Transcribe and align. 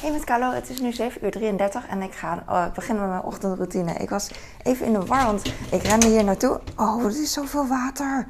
Hey 0.00 0.10
met 0.10 0.24
Carlo, 0.24 0.52
het 0.52 0.70
is 0.70 0.80
nu 0.80 0.92
7 0.92 1.24
uur 1.24 1.30
33 1.30 1.86
en 1.86 2.02
ik 2.02 2.14
ga 2.14 2.42
uh, 2.48 2.66
beginnen 2.74 3.02
met 3.02 3.12
mijn 3.12 3.22
ochtendroutine. 3.22 3.92
Ik 3.92 4.10
was 4.10 4.30
even 4.62 4.86
in 4.86 4.92
de 4.92 5.04
war, 5.04 5.24
want 5.24 5.42
ik 5.70 5.82
rende 5.82 6.06
hier 6.06 6.24
naartoe. 6.24 6.60
Oh, 6.76 7.04
er 7.04 7.10
is 7.10 7.32
zoveel 7.32 7.66
water. 7.66 8.26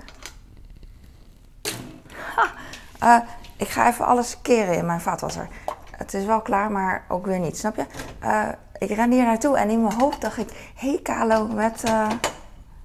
Uh, 3.02 3.18
ik 3.56 3.68
ga 3.68 3.88
even 3.88 4.06
alles 4.06 4.40
keren 4.42 4.76
in 4.76 4.86
mijn 4.86 5.00
vaatwasser. 5.00 5.48
Het 5.90 6.14
is 6.14 6.24
wel 6.24 6.40
klaar, 6.40 6.70
maar 6.70 7.04
ook 7.08 7.26
weer 7.26 7.38
niet, 7.38 7.58
snap 7.58 7.76
je? 7.76 7.86
Uh, 8.22 8.48
ik 8.78 8.90
rende 8.90 9.16
hier 9.16 9.24
naartoe 9.24 9.56
en 9.56 9.70
in 9.70 9.82
mijn 9.82 9.98
hoofd 9.98 10.20
dacht 10.20 10.38
ik... 10.38 10.72
Hey 10.74 11.00
Carlo, 11.02 11.46
met 11.46 11.82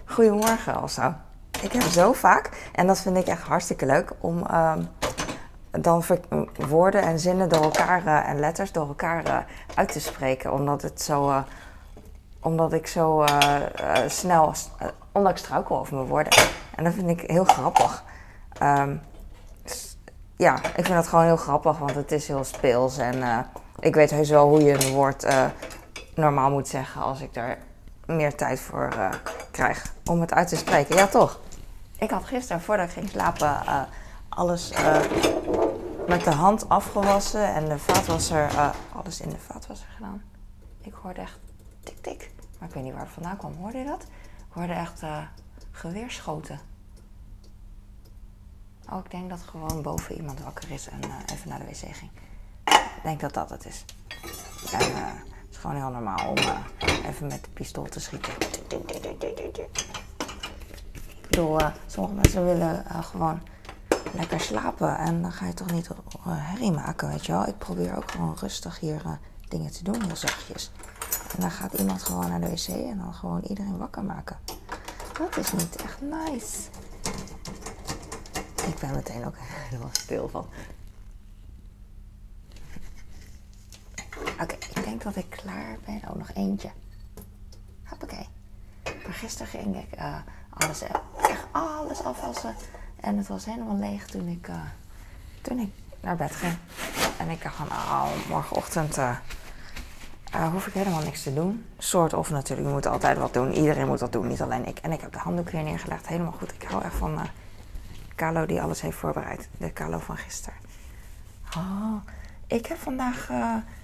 goedemorgen 0.06 0.84
of 0.84 0.92
zo. 0.92 1.14
Ik 1.62 1.72
heb 1.72 1.82
zo 1.82 2.14
vaak, 2.14 2.70
en 2.76 2.88
dat 2.88 3.00
vind 3.00 3.18
ik 3.18 3.28
echt 3.28 3.44
hartstikke 3.44 3.86
leuk, 3.86 4.12
om 4.20 4.46
ehm, 4.46 4.82
dan 5.72 6.04
woorden 6.68 7.02
en 7.02 7.20
zinnen 7.20 7.50
door 7.50 7.64
elkaar 7.64 8.06
uh, 8.06 8.30
en 8.30 8.40
letters 8.40 8.72
door 8.72 8.88
elkaar 8.88 9.28
uh, 9.28 9.38
uit 9.76 9.92
te 9.92 10.00
spreken. 10.00 10.54
Omdat, 10.54 10.82
het 10.82 11.02
zo, 11.02 11.30
uh, 11.30 11.42
omdat 12.40 12.74
ik 12.74 12.88
zo 12.88 13.26
snel, 14.08 14.54
omdat 15.12 15.32
ik 15.32 15.38
struikel 15.38 15.80
over 15.80 15.96
mijn 15.96 16.08
woorden. 16.08 16.34
En 16.76 16.84
dat 16.84 16.94
vind 16.94 17.10
ik 17.10 17.30
heel 17.30 17.44
grappig. 17.44 18.04
Um, 18.64 19.02
ja, 20.36 20.56
ik 20.56 20.86
vind 20.86 20.88
dat 20.88 21.08
gewoon 21.08 21.26
heel 21.26 21.38
grappig, 21.38 21.78
want 21.78 21.96
het 21.96 22.12
is 22.12 22.28
heel 22.28 22.44
speels. 22.44 22.98
En 22.98 23.46
ik 23.80 23.96
weet 23.96 24.12
heus 24.12 24.30
wel 24.30 24.48
hoe 24.48 24.64
je 24.64 24.86
een 24.86 24.94
woord 24.94 25.28
normaal 26.16 26.50
moet 26.50 26.68
zeggen 26.68 27.02
als 27.02 27.22
ik 27.22 27.34
daar 27.34 27.58
meer 28.06 28.36
tijd 28.36 28.60
voor 28.60 28.94
krijg 29.52 29.94
om 30.06 30.22
het 30.22 30.34
uit 30.34 30.48
te 30.48 30.56
spreken. 30.56 30.96
Ja, 30.96 31.08
toch? 31.08 31.40
Ik 31.98 32.10
had 32.10 32.24
gisteren, 32.26 32.62
voordat 32.62 32.86
ik 32.86 32.92
ging 32.92 33.10
slapen, 33.10 33.58
alles 34.30 34.74
met 36.12 36.24
de 36.24 36.32
hand 36.32 36.70
afgewassen 36.70 37.54
en 37.54 37.66
de 37.66 37.80
vaatwasser, 37.80 38.52
uh, 38.52 38.70
alles 38.94 39.22
in 39.22 39.30
de 39.30 39.38
vaatwasser 39.38 39.88
gedaan. 39.96 40.24
Ik 40.82 40.94
hoorde 40.94 41.22
echt 41.22 41.40
tik 41.84 42.02
tik, 42.02 42.32
maar 42.60 42.68
ik 42.68 42.74
weet 42.74 42.84
niet 42.84 42.94
waar 42.94 43.02
het 43.02 43.12
vandaan 43.12 43.38
kwam. 43.38 43.56
Hoorde 43.56 43.78
je 43.78 43.86
dat? 43.86 44.02
Ik 44.38 44.54
hoorde 44.54 44.74
echt 44.74 45.02
uh, 45.04 45.18
geweerschoten. 45.72 46.60
Oh, 48.90 48.98
ik 49.04 49.12
denk 49.12 49.30
dat 49.30 49.42
gewoon 49.42 49.82
boven 49.82 50.16
iemand 50.16 50.40
wakker 50.40 50.72
is 50.72 50.90
en 50.90 51.00
even 51.34 51.50
naar 51.50 51.60
de 51.60 51.66
wc 51.66 51.96
ging. 51.96 52.12
Ik 52.66 53.04
denk 53.04 53.20
dat 53.20 53.34
dat 53.34 53.50
het 53.50 53.66
is. 53.66 53.86
En 54.72 54.96
het 54.96 55.50
is 55.50 55.58
gewoon 55.58 55.76
heel 55.76 55.90
normaal 55.90 56.30
om 56.30 56.38
even 57.06 57.28
met 57.28 57.44
de 57.44 57.50
pistool 57.54 57.86
te 57.86 58.00
schieten. 58.00 58.34
Ik 61.22 61.28
bedoel, 61.30 61.60
sommige 61.88 62.16
mensen 62.16 62.46
willen 62.46 62.86
gewoon 63.04 63.42
lekker 64.14 64.40
slapen. 64.40 64.98
En 64.98 65.22
dan 65.22 65.32
ga 65.32 65.46
je 65.46 65.54
toch 65.54 65.72
niet 65.72 65.90
uh, 65.90 65.96
herrie 66.26 66.72
maken, 66.72 67.08
weet 67.08 67.26
je 67.26 67.32
wel. 67.32 67.48
Ik 67.48 67.58
probeer 67.58 67.96
ook 67.98 68.12
gewoon 68.12 68.36
rustig 68.40 68.80
hier 68.80 69.02
uh, 69.06 69.12
dingen 69.48 69.72
te 69.72 69.84
doen, 69.84 70.04
heel 70.04 70.16
zachtjes. 70.16 70.72
En 71.36 71.42
dan 71.42 71.52
gaat 71.52 71.74
iemand 71.74 72.04
gewoon 72.04 72.30
naar 72.30 72.42
de 72.42 72.50
wc 72.50 72.68
en 72.68 72.98
dan 72.98 73.14
gewoon 73.14 73.42
iedereen 73.42 73.78
wakker 73.78 74.04
maken. 74.04 74.38
Dat 75.18 75.38
is 75.38 75.52
niet 75.52 75.76
echt 75.76 76.02
nice. 76.02 76.70
Ik 78.68 78.80
ben 78.80 78.92
meteen 78.92 79.26
ook 79.26 79.36
helemaal 79.70 79.90
stil 79.92 80.30
van. 80.30 80.46
Oké, 84.42 84.56
ik 84.76 84.84
denk 84.84 85.04
dat 85.04 85.16
ik 85.16 85.30
klaar 85.30 85.78
ben. 85.86 86.02
Oh, 86.10 86.16
nog 86.16 86.32
eentje. 86.34 86.72
Hoppakee. 87.84 88.28
Maar 88.84 89.14
gisteren 89.14 89.48
ging 89.48 89.78
ik 89.78 90.00
uh, 90.00 90.16
alles, 90.50 90.82
echt 90.82 91.44
alles 91.52 92.04
afwassen. 92.04 92.56
En 93.02 93.18
het 93.18 93.28
was 93.28 93.46
helemaal 93.46 93.78
leeg 93.78 94.06
toen 94.06 94.28
ik, 94.28 94.48
uh, 94.48 94.56
toen 95.42 95.60
ik 95.60 95.70
naar 96.00 96.16
bed 96.16 96.36
ging. 96.36 96.54
En 97.18 97.30
ik 97.30 97.44
dacht 97.44 97.56
van, 97.56 97.68
oh, 97.68 98.10
morgenochtend 98.30 98.98
uh, 98.98 99.18
uh, 100.36 100.48
hoef 100.52 100.68
ik 100.68 100.74
helemaal 100.74 101.04
niks 101.04 101.24
te 101.24 101.34
doen. 101.34 101.66
Soort 101.78 102.14
of 102.14 102.30
natuurlijk, 102.30 102.68
je 102.68 102.74
moet 102.74 102.86
altijd 102.86 103.18
wat 103.18 103.34
doen. 103.34 103.54
Iedereen 103.54 103.88
moet 103.88 104.00
wat 104.00 104.12
doen, 104.12 104.28
niet 104.28 104.42
alleen 104.42 104.68
ik. 104.68 104.78
En 104.78 104.92
ik 104.92 105.02
heb 105.02 105.12
de 105.14 105.20
handdoek 105.20 105.50
weer 105.50 105.64
neergelegd, 105.64 106.08
helemaal 106.08 106.32
goed. 106.32 106.54
Ik 106.54 106.64
hou 106.64 106.84
echt 106.84 106.96
van 106.96 107.20
Carlo 108.16 108.46
die 108.46 108.62
alles 108.62 108.82
heeft 108.82 108.98
voorbereid. 108.98 109.50
De 109.58 109.74
Carlo 109.74 110.00
van 110.00 110.18
gisteren. 110.18 110.60
Oh, 111.58 111.96
ik 112.48 112.66
heb 112.66 112.78
vandaag 112.78 113.30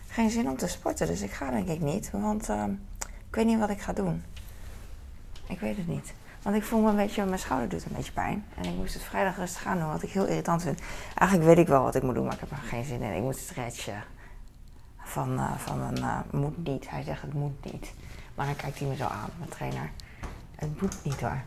geen 0.08 0.30
zin 0.30 0.50
om 0.50 0.58
te 0.58 0.68
sporten, 0.68 1.08
dus 1.08 1.22
ik 1.22 1.32
ga 1.32 1.52
denk 1.52 1.68
ik 1.68 1.80
niet. 1.80 2.10
Want 2.12 2.50
ik 3.08 3.36
weet 3.36 3.46
niet 3.46 3.60
wat 3.60 3.70
ik 3.70 3.82
ga 3.82 3.94
doen. 3.94 4.24
Ik 5.48 5.60
weet 5.60 5.78
het 5.78 5.88
niet. 5.88 6.14
Want 6.48 6.60
ik 6.60 6.66
voel 6.66 6.82
me 6.82 6.90
een 6.90 6.96
beetje, 6.96 7.26
mijn 7.26 7.40
schouder 7.40 7.70
doet 7.70 7.86
een 7.86 7.96
beetje 7.96 8.12
pijn. 8.12 8.46
En 8.56 8.64
ik 8.64 8.76
moest 8.76 8.94
het 8.94 9.04
vrijdag 9.04 9.38
rustig 9.38 9.62
gaan 9.62 9.80
doen, 9.80 9.88
wat 9.88 10.04
ik 10.04 10.10
heel 10.10 10.26
irritant 10.26 10.62
vind. 10.62 10.82
Eigenlijk 11.16 11.50
weet 11.50 11.58
ik 11.58 11.68
wel 11.68 11.84
wat 11.84 11.96
ik 11.96 12.04
moet 12.04 12.16
doen, 12.16 12.24
maar 12.24 12.34
ik 12.34 12.40
heb 12.40 12.52
er 12.52 12.58
geen 12.58 12.86
zin 12.86 13.02
in. 13.02 13.16
Ik 13.16 13.22
moet 13.22 13.38
stretchen. 13.38 14.04
Van, 14.98 15.34
uh, 15.34 15.58
van 15.58 15.82
een 15.82 15.98
uh, 15.98 16.20
moet 16.32 16.68
niet. 16.68 16.90
Hij 16.90 17.04
zegt 17.04 17.22
het 17.22 17.34
moet 17.34 17.72
niet. 17.72 17.94
Maar 18.36 18.46
dan 18.46 18.56
kijkt 18.56 18.80
hij 18.80 18.88
me 18.88 18.96
zo 18.96 19.04
aan, 19.04 19.30
mijn 19.38 19.50
trainer. 19.50 19.92
Het 20.56 20.82
moet 20.82 20.96
niet 21.04 21.22
hoor. 21.22 21.42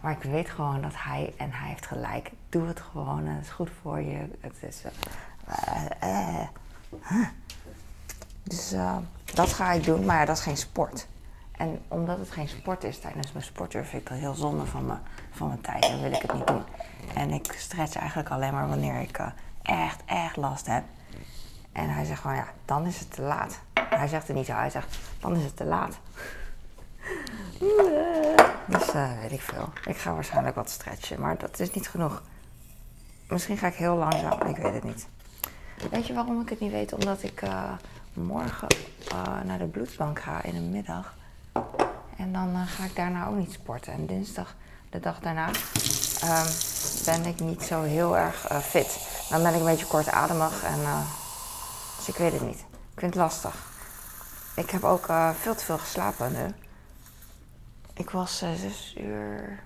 Maar 0.00 0.12
ik 0.12 0.22
weet 0.22 0.50
gewoon 0.50 0.80
dat 0.82 0.94
hij, 0.94 1.34
en 1.36 1.52
hij 1.52 1.68
heeft 1.68 1.86
gelijk, 1.86 2.30
doe 2.48 2.66
het 2.66 2.80
gewoon. 2.80 3.26
Het 3.26 3.44
is 3.44 3.50
goed 3.50 3.70
voor 3.82 4.00
je. 4.00 4.28
Het 4.40 4.56
is. 4.60 4.82
Uh, 6.04 6.50
dus 8.42 8.74
dat 9.34 9.52
ga 9.52 9.72
ik 9.72 9.84
doen, 9.84 10.04
maar 10.04 10.26
dat 10.26 10.36
is 10.36 10.42
geen 10.42 10.56
sport. 10.56 11.06
En 11.58 11.82
omdat 11.88 12.18
het 12.18 12.30
geen 12.30 12.48
sport 12.48 12.84
is 12.84 12.98
tijdens 12.98 13.32
mijn 13.32 13.44
sportuur, 13.44 13.84
vind 13.84 14.02
ik 14.02 14.08
dat 14.08 14.18
heel 14.18 14.34
zonde 14.34 14.66
van, 14.66 14.86
me, 14.86 14.94
van 15.30 15.48
mijn 15.48 15.60
tijd. 15.60 15.84
En 15.84 16.02
wil 16.02 16.12
ik 16.12 16.22
het 16.22 16.34
niet 16.34 16.46
doen. 16.46 16.62
En 17.14 17.30
ik 17.30 17.54
stretch 17.58 17.96
eigenlijk 17.96 18.28
alleen 18.28 18.52
maar 18.52 18.68
wanneer 18.68 19.00
ik 19.00 19.18
uh, 19.18 19.26
echt, 19.62 20.02
echt 20.04 20.36
last 20.36 20.66
heb. 20.66 20.84
En 21.72 21.90
hij 21.90 22.04
zegt 22.04 22.20
gewoon, 22.20 22.36
ja, 22.36 22.46
dan 22.64 22.86
is 22.86 22.98
het 22.98 23.12
te 23.12 23.22
laat. 23.22 23.60
Hij 23.74 24.08
zegt 24.08 24.26
het 24.26 24.36
niet 24.36 24.46
zo, 24.46 24.52
hij 24.52 24.70
zegt, 24.70 24.98
dan 25.20 25.36
is 25.36 25.44
het 25.44 25.56
te 25.56 25.64
laat. 25.64 25.98
Dus 28.66 28.94
uh, 28.94 29.20
weet 29.20 29.32
ik 29.32 29.40
veel. 29.40 29.72
Ik 29.84 29.96
ga 29.96 30.14
waarschijnlijk 30.14 30.54
wat 30.54 30.70
stretchen, 30.70 31.20
maar 31.20 31.38
dat 31.38 31.60
is 31.60 31.70
niet 31.70 31.88
genoeg. 31.88 32.22
Misschien 33.28 33.56
ga 33.56 33.66
ik 33.66 33.74
heel 33.74 33.96
langzaam, 33.96 34.40
ik 34.42 34.56
weet 34.56 34.74
het 34.74 34.84
niet. 34.84 35.08
Weet 35.90 36.06
je 36.06 36.14
waarom 36.14 36.40
ik 36.40 36.48
het 36.48 36.60
niet 36.60 36.72
weet? 36.72 36.92
Omdat 36.92 37.22
ik 37.22 37.42
uh, 37.42 37.72
morgen 38.12 38.68
naar 39.44 39.58
de 39.58 39.66
bloedbank 39.66 40.20
ga 40.20 40.42
in 40.42 40.54
de 40.54 40.60
middag. 40.60 41.16
En 42.16 42.32
dan 42.32 42.48
uh, 42.48 42.62
ga 42.66 42.84
ik 42.84 42.96
daarna 42.96 43.26
ook 43.26 43.36
niet 43.36 43.52
sporten. 43.52 43.92
En 43.92 44.06
dinsdag, 44.06 44.56
de 44.90 45.00
dag 45.00 45.20
daarna, 45.20 45.48
uh, 46.24 46.44
ben 47.04 47.24
ik 47.24 47.40
niet 47.40 47.62
zo 47.62 47.82
heel 47.82 48.16
erg 48.16 48.50
uh, 48.52 48.58
fit. 48.58 49.08
Dan 49.30 49.42
ben 49.42 49.54
ik 49.54 49.60
een 49.60 49.66
beetje 49.66 49.86
kortademig 49.86 50.62
en 50.62 50.80
uh, 50.80 51.00
dus 51.96 52.08
ik 52.08 52.14
weet 52.14 52.32
het 52.32 52.42
niet. 52.42 52.58
Ik 52.94 53.00
vind 53.00 53.14
het 53.14 53.22
lastig. 53.22 53.66
Ik 54.56 54.70
heb 54.70 54.84
ook 54.84 55.06
veel 55.40 55.54
te 55.54 55.64
veel 55.64 55.78
geslapen 55.78 56.32
nu. 56.32 56.54
Ik 57.94 58.10
was 58.10 58.38
6 58.38 58.94
uur, 59.00 59.62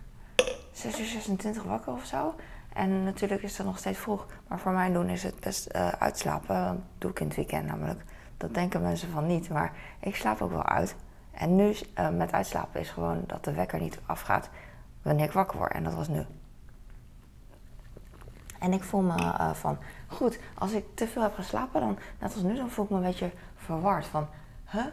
6 0.73 1.01
uur 1.01 1.07
26 1.07 1.63
wakker 1.63 1.93
of 1.93 2.05
zo. 2.05 2.35
En 2.73 3.05
natuurlijk 3.05 3.43
is 3.43 3.57
dat 3.57 3.67
nog 3.67 3.79
steeds 3.79 3.99
vroeg. 3.99 4.27
Maar 4.49 4.59
voor 4.59 4.73
mijn 4.73 4.93
doen 4.93 5.09
is 5.09 5.23
het 5.23 5.41
best 5.41 5.73
uitslapen. 5.99 6.65
Dat 6.65 6.77
doe 6.99 7.11
ik 7.11 7.21
in 7.21 7.27
het 7.27 7.37
weekend 7.37 7.67
namelijk. 7.67 8.03
Dat 8.37 8.55
denken 8.55 8.83
mensen 8.83 9.11
van 9.11 9.27
niet. 9.27 9.49
Maar 9.49 9.73
ik 10.01 10.17
slaap 10.17 10.43
ook 10.43 10.51
wel 10.51 10.67
uit. 10.67 10.95
En 11.43 11.57
nu 11.57 11.77
uh, 11.99 12.09
met 12.09 12.33
uitslapen 12.33 12.81
is 12.81 12.91
gewoon 12.91 13.25
dat 13.27 13.45
de 13.45 13.53
wekker 13.53 13.81
niet 13.81 13.99
afgaat 14.07 14.49
wanneer 15.03 15.25
ik 15.25 15.33
wakker 15.33 15.59
word. 15.59 15.73
En 15.73 15.85
dat 15.85 15.95
was 15.95 16.09
nu. 16.09 16.27
En 18.59 18.73
ik 18.73 18.83
voel 18.83 19.01
me 19.01 19.15
uh, 19.19 19.53
van, 19.53 19.79
goed, 20.07 20.39
als 20.59 20.73
ik 20.73 20.85
te 20.95 21.07
veel 21.07 21.23
heb 21.23 21.35
geslapen, 21.35 21.81
dan, 21.81 21.99
net 22.19 22.35
als 22.35 22.43
nu, 22.43 22.57
dan 22.57 22.71
voel 22.71 22.85
ik 22.85 22.91
me 22.91 22.97
een 22.97 23.03
beetje 23.03 23.31
verward. 23.57 24.07
Van, 24.07 24.27
huh? 24.71 24.85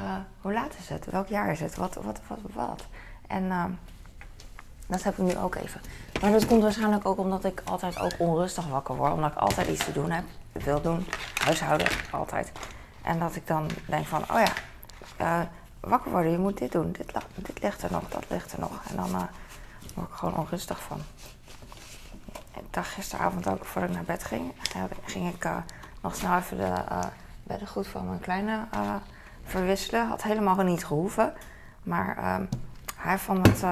Uh, 0.00 0.16
hoe 0.40 0.52
laat 0.52 0.74
is 0.78 0.88
het? 0.88 1.06
Welk 1.06 1.26
jaar 1.26 1.50
is 1.50 1.60
het? 1.60 1.76
Wat, 1.76 1.94
wat, 1.94 2.20
wat, 2.28 2.38
wat? 2.52 2.86
En 3.26 3.78
dat 4.86 5.02
heb 5.02 5.18
ik 5.18 5.24
nu 5.24 5.36
ook 5.36 5.54
even. 5.54 5.80
Maar 6.20 6.30
dat 6.30 6.46
komt 6.46 6.62
waarschijnlijk 6.62 7.06
ook 7.06 7.18
omdat 7.18 7.44
ik 7.44 7.62
altijd 7.64 8.00
ook 8.00 8.14
onrustig 8.18 8.68
wakker 8.68 8.96
word. 8.96 9.12
Omdat 9.12 9.32
ik 9.32 9.38
altijd 9.38 9.68
iets 9.68 9.84
te 9.84 9.92
doen 9.92 10.10
heb. 10.10 10.24
Wil 10.52 10.80
doen. 10.80 11.06
Huishouden. 11.44 11.88
Altijd. 12.10 12.52
En 13.02 13.18
dat 13.18 13.36
ik 13.36 13.46
dan 13.46 13.70
denk 13.86 14.06
van, 14.06 14.22
oh 14.22 14.40
ja, 14.40 14.52
wakker 15.88 16.10
worden, 16.10 16.30
je 16.30 16.38
moet 16.38 16.58
dit 16.58 16.72
doen, 16.72 16.92
dit, 16.92 17.12
dit 17.34 17.62
ligt 17.62 17.82
er 17.82 17.92
nog, 17.92 18.08
dat 18.08 18.24
ligt 18.28 18.52
er 18.52 18.60
nog. 18.60 18.80
En 18.90 18.96
dan 18.96 19.08
uh, 19.08 19.22
word 19.94 20.08
ik 20.08 20.14
gewoon 20.14 20.36
onrustig 20.36 20.82
van. 20.82 21.00
Ik 22.54 22.62
dacht 22.70 22.88
gisteravond 22.88 23.48
ook, 23.48 23.64
voordat 23.64 23.90
ik 23.90 23.96
naar 23.96 24.04
bed 24.04 24.24
ging, 24.24 24.52
uh, 24.76 24.82
ging 25.04 25.34
ik 25.34 25.44
uh, 25.44 25.56
nog 26.02 26.14
snel 26.14 26.36
even 26.36 26.56
de 26.56 26.72
beddengoed 27.42 27.86
van 27.86 28.08
mijn 28.08 28.20
kleine 28.20 28.66
verwisselen. 29.44 30.08
Had 30.08 30.22
helemaal 30.22 30.62
niet 30.62 30.84
gehoeven. 30.84 31.32
Maar 31.82 32.16
ehm, 32.16 32.44
hij 32.96 33.18
vond 33.18 33.46
het, 33.46 33.62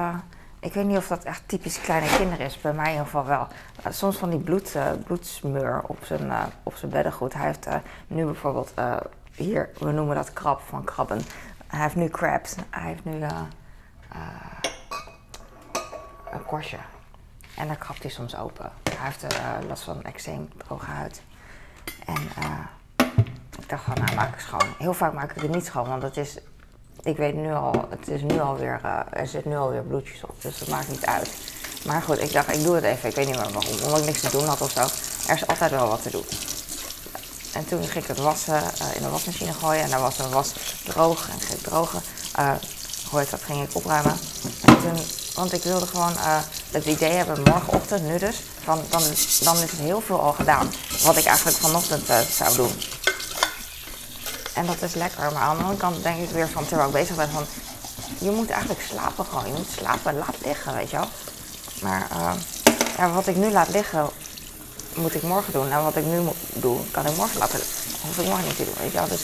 ik 0.59 0.73
weet 0.73 0.85
niet 0.85 0.97
of 0.97 1.07
dat 1.07 1.23
echt 1.23 1.47
typisch 1.47 1.81
kleine 1.81 2.17
kinderen 2.17 2.45
is, 2.45 2.61
bij 2.61 2.73
mij 2.73 2.85
in 2.85 2.91
ieder 2.91 3.05
geval 3.05 3.25
wel. 3.25 3.47
soms 3.89 4.17
van 4.17 4.29
die 4.29 4.39
bloed, 4.39 4.77
bloedsmeur 5.05 5.81
op 5.87 5.97
zijn, 6.05 6.31
op 6.63 6.75
zijn 6.75 6.91
beddengoed. 6.91 7.33
Hij 7.33 7.45
heeft 7.45 7.67
nu 8.07 8.25
bijvoorbeeld 8.25 8.73
hier, 9.35 9.69
we 9.79 9.91
noemen 9.91 10.15
dat 10.15 10.33
krab 10.33 10.61
van 10.61 10.83
krabben. 10.83 11.21
Hij 11.75 11.83
heeft 11.83 11.95
nu 11.95 12.09
crabs. 12.09 12.55
Hij 12.69 12.87
heeft 12.87 13.05
nu 13.05 13.15
uh, 13.19 13.41
uh, 14.15 14.21
een 16.31 16.45
korstje. 16.45 16.77
En 17.55 17.67
daar 17.67 17.75
krabt 17.75 18.01
hij 18.01 18.11
soms 18.11 18.35
open. 18.37 18.71
Hij 18.83 19.05
heeft 19.05 19.23
uh, 19.23 19.67
last 19.67 19.83
van 19.83 20.03
eczeem, 20.03 20.49
droge 20.57 20.85
huid. 20.85 21.21
En 22.05 22.21
ik 23.59 23.69
dacht 23.69 23.83
van, 23.83 23.93
nou 23.93 24.15
maak 24.15 24.33
ik 24.33 24.39
schoon. 24.39 24.67
Heel 24.77 24.93
vaak 24.93 25.13
maak 25.13 25.31
ik 25.31 25.41
het 25.41 25.51
niet 25.51 25.65
schoon, 25.65 25.87
want 25.87 26.01
het 26.01 26.17
is, 26.17 26.37
ik 27.01 27.17
weet 27.17 27.35
nu 27.35 27.53
al, 27.53 27.87
het 27.89 28.07
is 28.07 28.21
nu 28.21 28.39
alweer, 28.39 29.05
er 29.09 29.27
zit 29.27 29.45
nu 29.45 29.55
alweer 29.55 29.83
bloedjes 29.83 30.23
op, 30.23 30.41
dus 30.41 30.59
dat 30.59 30.67
maakt 30.67 30.89
niet 30.89 31.05
uit. 31.05 31.37
Maar 31.85 32.01
goed, 32.01 32.21
ik 32.21 32.31
dacht, 32.31 32.53
ik 32.53 32.63
doe 32.63 32.75
het 32.75 32.83
even. 32.83 33.09
Ik 33.09 33.15
weet 33.15 33.27
niet 33.27 33.35
meer 33.35 33.51
waarom, 33.51 33.73
omdat 33.83 33.99
ik 33.99 34.05
niks 34.05 34.21
te 34.21 34.31
doen 34.31 34.45
had 34.45 34.61
of 34.61 34.71
zo. 34.71 34.81
Er 35.27 35.35
is 35.35 35.47
altijd 35.47 35.71
wel 35.71 35.87
wat 35.87 36.01
te 36.01 36.09
doen. 36.09 36.25
En 37.53 37.65
toen 37.65 37.83
ging 37.83 38.03
ik 38.03 38.09
het 38.09 38.19
wassen, 38.19 38.61
in 38.95 39.01
de 39.01 39.09
wasmachine 39.09 39.53
gooien 39.53 39.83
en 39.83 39.89
daar 39.89 39.99
was 39.99 40.19
een 40.19 40.29
was 40.29 40.64
droog 40.85 41.29
en 41.29 41.39
ging 41.39 41.61
drogen. 41.61 42.01
Uh, 42.39 42.51
dat 43.29 43.41
ging 43.45 43.63
ik 43.63 43.75
opruimen. 43.75 44.17
Want 45.33 45.53
ik 45.53 45.63
wilde 45.63 45.85
gewoon 45.85 46.13
het 46.71 46.85
idee 46.85 47.11
hebben, 47.11 47.43
morgenochtend, 47.43 48.03
nu 48.03 48.17
dus, 48.17 48.35
van 48.63 48.81
dan, 48.89 49.01
dan 49.43 49.55
is 49.55 49.71
het 49.71 49.79
heel 49.79 50.01
veel 50.01 50.21
al 50.21 50.33
gedaan. 50.33 50.71
Wat 51.03 51.17
ik 51.17 51.25
eigenlijk 51.25 51.57
vanochtend 51.57 52.03
zou 52.31 52.55
doen. 52.55 52.71
En 54.53 54.65
dat 54.65 54.81
is 54.81 54.93
lekker. 54.93 55.31
Maar 55.31 55.41
aan 55.41 55.57
de 55.57 55.63
andere 55.63 55.79
kant 55.79 56.03
denk 56.03 56.21
ik 56.21 56.29
weer 56.29 56.49
van, 56.49 56.65
terwijl 56.67 56.87
ik 56.87 56.93
bezig 56.93 57.15
ben, 57.15 57.29
van 57.29 57.45
je 58.17 58.31
moet 58.31 58.49
eigenlijk 58.49 58.81
slapen 58.89 59.25
gewoon. 59.25 59.45
Je 59.45 59.53
moet 59.53 59.69
slapen, 59.77 60.17
laat 60.17 60.35
liggen, 60.43 60.73
weet 60.75 60.89
je 60.89 60.97
wel. 60.97 61.07
Maar 61.81 62.07
ja, 62.97 63.11
wat 63.11 63.27
ik 63.27 63.35
nu 63.35 63.51
laat 63.51 63.69
liggen, 63.69 64.09
moet 64.93 65.15
ik 65.15 65.21
morgen 65.21 65.53
doen. 65.53 65.71
En 65.71 65.83
wat 65.83 65.95
ik 65.95 66.05
nu 66.05 66.19
doe, 66.53 66.79
kan 66.91 67.05
ik 67.05 67.15
morgen 67.15 67.37
laten. 67.37 67.59
Hoef 68.01 68.17
ik 68.17 68.25
morgen 68.25 68.45
niet 68.45 68.55
te 68.55 68.65
doen, 68.65 68.73
weet 68.79 68.91
je 68.91 68.97
wel. 68.97 69.07
Dus, 69.07 69.21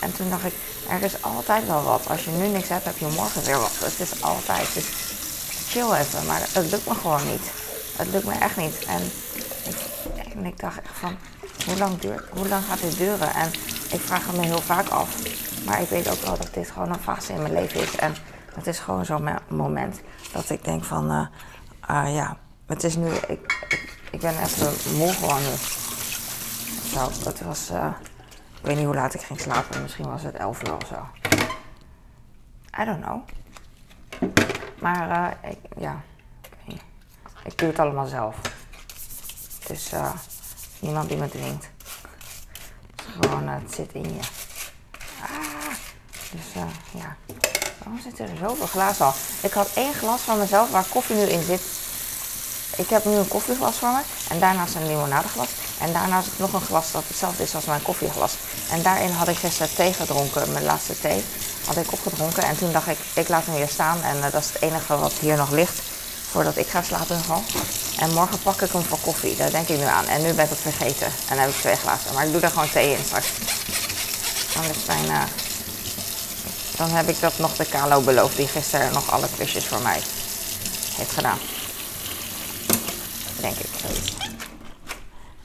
en 0.00 0.12
toen 0.12 0.30
dacht 0.30 0.44
ik, 0.44 0.54
er 0.88 1.02
is 1.02 1.22
altijd 1.22 1.66
wel 1.66 1.82
wat. 1.82 2.08
Als 2.08 2.24
je 2.24 2.30
nu 2.30 2.46
niks 2.46 2.68
hebt, 2.68 2.84
heb 2.84 2.98
je 2.98 3.06
morgen 3.06 3.44
weer 3.44 3.58
wat. 3.58 3.78
Het 3.78 4.00
is 4.00 4.22
altijd. 4.22 4.74
Dus 4.74 4.86
chill 5.68 5.92
even. 5.92 6.26
Maar 6.26 6.40
het 6.40 6.70
lukt 6.70 6.86
me 6.86 6.94
gewoon 6.94 7.26
niet. 7.30 7.50
Het 7.96 8.08
lukt 8.08 8.24
me 8.24 8.32
echt 8.32 8.56
niet. 8.56 8.84
En 8.84 9.02
ik, 9.64 9.76
en 10.34 10.44
ik 10.44 10.60
dacht 10.60 10.78
echt 10.78 10.98
van, 10.98 11.16
hoe 11.66 11.76
lang, 11.76 11.98
duurt, 11.98 12.24
hoe 12.30 12.48
lang 12.48 12.64
gaat 12.64 12.80
dit 12.80 12.96
duren? 12.96 13.34
En 13.34 13.50
ik 13.90 14.00
vraag 14.00 14.26
het 14.26 14.36
me 14.36 14.44
heel 14.44 14.62
vaak 14.62 14.88
af. 14.88 15.08
Maar 15.64 15.80
ik 15.80 15.88
weet 15.88 16.10
ook 16.10 16.22
wel 16.22 16.36
dat 16.36 16.54
dit 16.54 16.70
gewoon 16.70 16.88
een 16.88 17.00
fase 17.00 17.32
in 17.32 17.42
mijn 17.42 17.54
leven 17.54 17.80
is. 17.80 17.96
En 17.96 18.14
het 18.54 18.66
is 18.66 18.78
gewoon 18.78 19.04
zo'n 19.04 19.28
moment 19.48 20.00
dat 20.32 20.50
ik 20.50 20.64
denk 20.64 20.84
van, 20.84 21.10
uh, 21.90 22.14
ja, 22.14 22.36
het 22.66 22.84
is 22.84 22.96
nu, 22.96 23.10
ik, 23.28 23.56
ik, 24.10 24.20
ben 24.20 24.42
even 24.42 24.96
moe 24.96 25.12
gewoon 25.12 25.40
nu. 25.40 25.54
Zo, 26.92 27.10
het 27.24 27.40
was, 27.40 27.68
uh, 27.72 27.86
ik 28.58 28.66
weet 28.66 28.76
niet 28.76 28.84
hoe 28.84 28.94
laat 28.94 29.14
ik 29.14 29.20
ging 29.20 29.40
slapen. 29.40 29.82
Misschien 29.82 30.06
was 30.06 30.22
het 30.22 30.34
11 30.34 30.62
uur 30.62 30.74
of 30.74 30.86
zo. 30.86 31.08
I 32.80 32.84
don't 32.84 33.04
know. 33.04 33.22
Maar 34.80 35.34
uh, 35.44 35.50
ik, 35.50 35.58
ja, 35.78 36.02
ik 37.44 37.58
doe 37.58 37.68
het 37.68 37.78
allemaal 37.78 38.06
zelf. 38.06 38.36
Dus 39.66 39.92
uh, 39.92 40.12
niemand 40.78 41.08
die 41.08 41.18
me 41.18 41.28
dwingt. 41.28 41.70
Gewoon, 42.96 43.48
het 43.48 43.74
zit 43.74 43.92
in 43.92 44.14
je. 44.14 44.20
Ah, 45.22 45.74
dus 46.30 46.52
ja. 46.92 47.16
Waarom 47.78 48.00
zitten 48.02 48.28
er 48.28 48.36
zoveel 48.36 48.66
glazen 48.66 49.04
al? 49.04 49.12
Ik 49.42 49.52
had 49.52 49.70
één 49.74 49.94
glas 49.94 50.20
van 50.20 50.38
mezelf 50.38 50.70
waar 50.70 50.84
koffie 50.84 51.16
nu 51.16 51.22
in 51.22 51.42
zit 51.42 51.85
ik 52.76 52.90
heb 52.90 53.04
nu 53.04 53.14
een 53.14 53.28
koffieglas 53.28 53.76
voor 53.76 53.88
me 53.88 54.00
en 54.28 54.40
daarnaast 54.40 54.74
een 54.74 54.86
limonadeglas. 54.86 55.48
En 55.78 55.92
daarnaast 55.92 56.28
nog 56.36 56.52
een 56.52 56.60
glas 56.60 56.92
dat 56.92 57.02
hetzelfde 57.06 57.42
is 57.42 57.54
als 57.54 57.64
mijn 57.64 57.82
koffieglas. 57.82 58.34
En 58.70 58.82
daarin 58.82 59.10
had 59.10 59.28
ik 59.28 59.36
gisteren 59.36 59.74
thee 59.74 59.92
gedronken, 59.92 60.52
mijn 60.52 60.64
laatste 60.64 61.00
thee 61.00 61.24
had 61.66 61.76
ik 61.76 61.92
opgedronken. 61.92 62.42
En 62.42 62.58
toen 62.58 62.72
dacht 62.72 62.86
ik, 62.86 62.98
ik 63.14 63.28
laat 63.28 63.46
hem 63.46 63.54
hier 63.54 63.68
staan 63.68 64.02
en 64.02 64.16
uh, 64.16 64.22
dat 64.22 64.42
is 64.42 64.52
het 64.52 64.62
enige 64.62 64.98
wat 64.98 65.12
hier 65.20 65.36
nog 65.36 65.50
ligt 65.50 65.80
voordat 66.30 66.56
ik 66.56 66.66
ga 66.66 66.82
slapen 66.82 67.20
gewoon. 67.20 67.44
En 67.98 68.12
morgen 68.12 68.38
pak 68.42 68.62
ik 68.62 68.72
hem 68.72 68.82
voor 68.82 68.98
koffie, 68.98 69.36
daar 69.36 69.50
denk 69.50 69.68
ik 69.68 69.78
nu 69.78 69.84
aan. 69.84 70.06
En 70.06 70.22
nu 70.22 70.32
ben 70.32 70.44
ik 70.44 70.50
het 70.50 70.58
vergeten 70.58 71.12
en 71.28 71.38
heb 71.38 71.48
ik 71.48 71.56
twee 71.56 71.76
glazen. 71.76 72.14
Maar 72.14 72.26
ik 72.26 72.32
doe 72.32 72.40
daar 72.40 72.50
gewoon 72.50 72.70
thee 72.70 72.92
in 72.92 73.04
straks. 73.04 73.26
Dan, 74.54 74.64
is 74.64 74.84
mijn, 74.86 75.04
uh, 75.04 75.22
dan 76.76 76.90
heb 76.90 77.08
ik 77.08 77.20
dat 77.20 77.38
nog 77.38 77.56
de 77.56 77.64
Kalo 77.64 78.00
beloofd, 78.00 78.36
die 78.36 78.48
gisteren 78.48 78.92
nog 78.92 79.10
alle 79.10 79.28
quizjes 79.36 79.66
voor 79.66 79.80
mij 79.82 80.00
heeft 80.96 81.12
gedaan 81.12 81.38
denk 83.46 83.58
ik. 83.58 83.70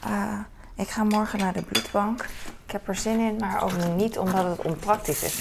Uh, 0.07 0.39
ik 0.75 0.89
ga 0.89 1.03
morgen 1.03 1.39
naar 1.39 1.53
de 1.53 1.62
bloedbank. 1.62 2.25
Ik 2.65 2.71
heb 2.71 2.88
er 2.88 2.95
zin 2.95 3.19
in, 3.19 3.36
maar 3.39 3.63
ook 3.63 3.86
niet 3.95 4.18
omdat 4.18 4.45
het 4.45 4.62
onpraktisch 4.62 5.24
is. 5.24 5.36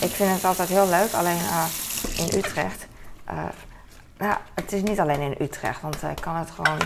Ik 0.00 0.10
vind 0.10 0.32
het 0.32 0.44
altijd 0.44 0.68
heel 0.68 0.88
leuk, 0.88 1.12
alleen 1.12 1.36
uh, 1.36 1.64
in 2.16 2.38
Utrecht. 2.38 2.86
Uh, 4.18 4.34
het 4.54 4.72
is 4.72 4.82
niet 4.82 5.00
alleen 5.00 5.20
in 5.20 5.34
Utrecht, 5.40 5.80
want 5.80 6.02
ik 6.02 6.20
kan 6.20 6.36
het 6.36 6.50
gewoon 6.50 6.78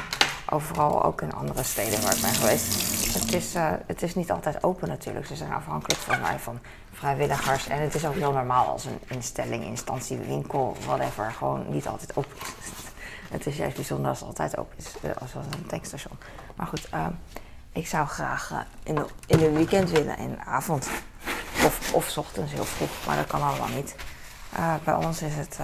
overal 0.51 1.05
ook 1.05 1.21
in 1.23 1.33
andere 1.33 1.63
steden 1.63 2.03
waar 2.03 2.15
ik 2.15 2.21
ben 2.21 2.35
geweest. 2.35 2.67
Het 3.15 3.33
is, 3.33 3.55
het 3.87 4.03
is 4.03 4.15
niet 4.15 4.31
altijd 4.31 4.63
open 4.63 4.89
natuurlijk. 4.89 5.27
Ze 5.27 5.37
zijn 5.37 5.53
afhankelijk 5.53 6.01
van 6.01 6.21
mij 6.21 6.39
van 6.39 6.59
vrijwilligers. 6.93 7.69
En 7.69 7.81
het 7.81 7.95
is 7.95 8.07
ook 8.07 8.15
heel 8.15 8.33
normaal 8.33 8.67
als 8.67 8.85
een 8.85 9.01
instelling, 9.07 9.65
instantie, 9.65 10.17
winkel, 10.17 10.77
whatever, 10.85 11.33
gewoon 11.33 11.65
niet 11.69 11.87
altijd 11.87 12.17
open 12.17 12.37
is. 12.37 12.92
Het 13.32 13.46
is 13.46 13.56
juist 13.56 13.76
bijzonder 13.76 14.08
als 14.08 14.19
het 14.19 14.29
altijd 14.29 14.56
open 14.56 14.79
is, 14.79 14.94
eh, 15.02 15.11
als 15.20 15.34
een 15.34 15.67
tankstation. 15.67 16.19
Maar 16.56 16.67
goed, 16.67 16.88
uh, 16.94 17.06
ik 17.73 17.87
zou 17.87 18.06
graag 18.06 18.50
uh, 18.50 18.58
in, 18.82 18.94
de, 18.94 19.06
in 19.26 19.52
weekend 19.52 19.90
willen, 19.90 20.19
in 20.19 20.31
de 20.31 20.44
avond. 20.44 20.88
Of, 21.64 21.93
of 21.93 22.19
ochtends 22.19 22.52
heel 22.52 22.64
vroeg, 22.64 23.06
maar 23.06 23.17
dat 23.17 23.26
kan 23.26 23.43
allemaal 23.43 23.69
niet. 23.69 23.94
Bij 24.84 24.94
ons 24.94 25.23
is 25.23 25.34
het, 25.34 25.58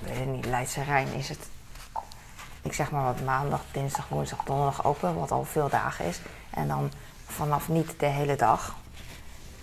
ik 0.00 0.06
weet 0.06 0.18
het 0.18 0.26
niet, 0.26 0.46
Leidse 0.46 0.82
Rijn 0.82 1.12
is 1.12 1.28
het, 1.28 1.38
ik 2.62 2.72
zeg 2.72 2.90
maar 2.90 3.04
wat 3.04 3.20
maandag, 3.24 3.60
dinsdag, 3.72 4.08
woensdag, 4.08 4.44
donderdag 4.44 4.84
open, 4.84 5.14
wat 5.14 5.30
al 5.30 5.44
veel 5.44 5.68
dagen 5.68 6.04
is. 6.04 6.20
En 6.50 6.68
dan 6.68 6.92
vanaf 7.26 7.68
niet 7.68 7.94
de 7.98 8.06
hele 8.06 8.36
dag. 8.36 8.76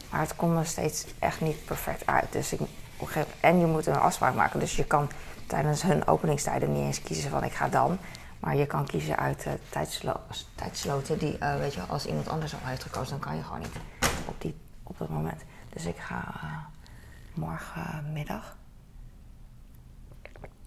Maar 0.09 0.19
het 0.19 0.35
komt 0.35 0.57
er 0.57 0.65
steeds 0.65 1.05
echt 1.19 1.41
niet 1.41 1.65
perfect 1.65 2.05
uit. 2.05 2.31
Dus 2.31 2.53
ik, 2.53 2.59
en 3.39 3.59
je 3.59 3.65
moet 3.65 3.85
een 3.85 3.95
afspraak 3.95 4.35
maken, 4.35 4.59
dus 4.59 4.75
je 4.75 4.85
kan 4.85 5.09
tijdens 5.47 5.81
hun 5.81 6.07
openingstijden 6.07 6.71
niet 6.73 6.83
eens 6.83 7.01
kiezen 7.01 7.29
van 7.29 7.43
ik 7.43 7.53
ga 7.53 7.67
dan. 7.67 7.97
Maar 8.39 8.55
je 8.55 8.65
kan 8.65 8.85
kiezen 8.85 9.17
uit 9.17 9.45
uh, 9.45 9.53
tijdslo 9.69 10.19
tijdsloten 10.55 11.17
die, 11.17 11.37
uh, 11.39 11.57
weet 11.57 11.73
je, 11.73 11.81
als 11.81 12.05
iemand 12.05 12.27
anders 12.27 12.53
al 12.53 12.59
heeft 12.63 12.83
gekozen, 12.83 13.09
dan 13.09 13.19
kan 13.19 13.35
je 13.35 13.43
gewoon 13.43 13.59
niet 13.59 13.75
op, 14.27 14.41
die, 14.41 14.55
op 14.83 14.97
dat 14.97 15.09
moment. 15.09 15.41
Dus 15.69 15.85
ik 15.85 15.97
ga 15.97 16.33
uh, 16.43 16.57
morgenmiddag 17.33 18.57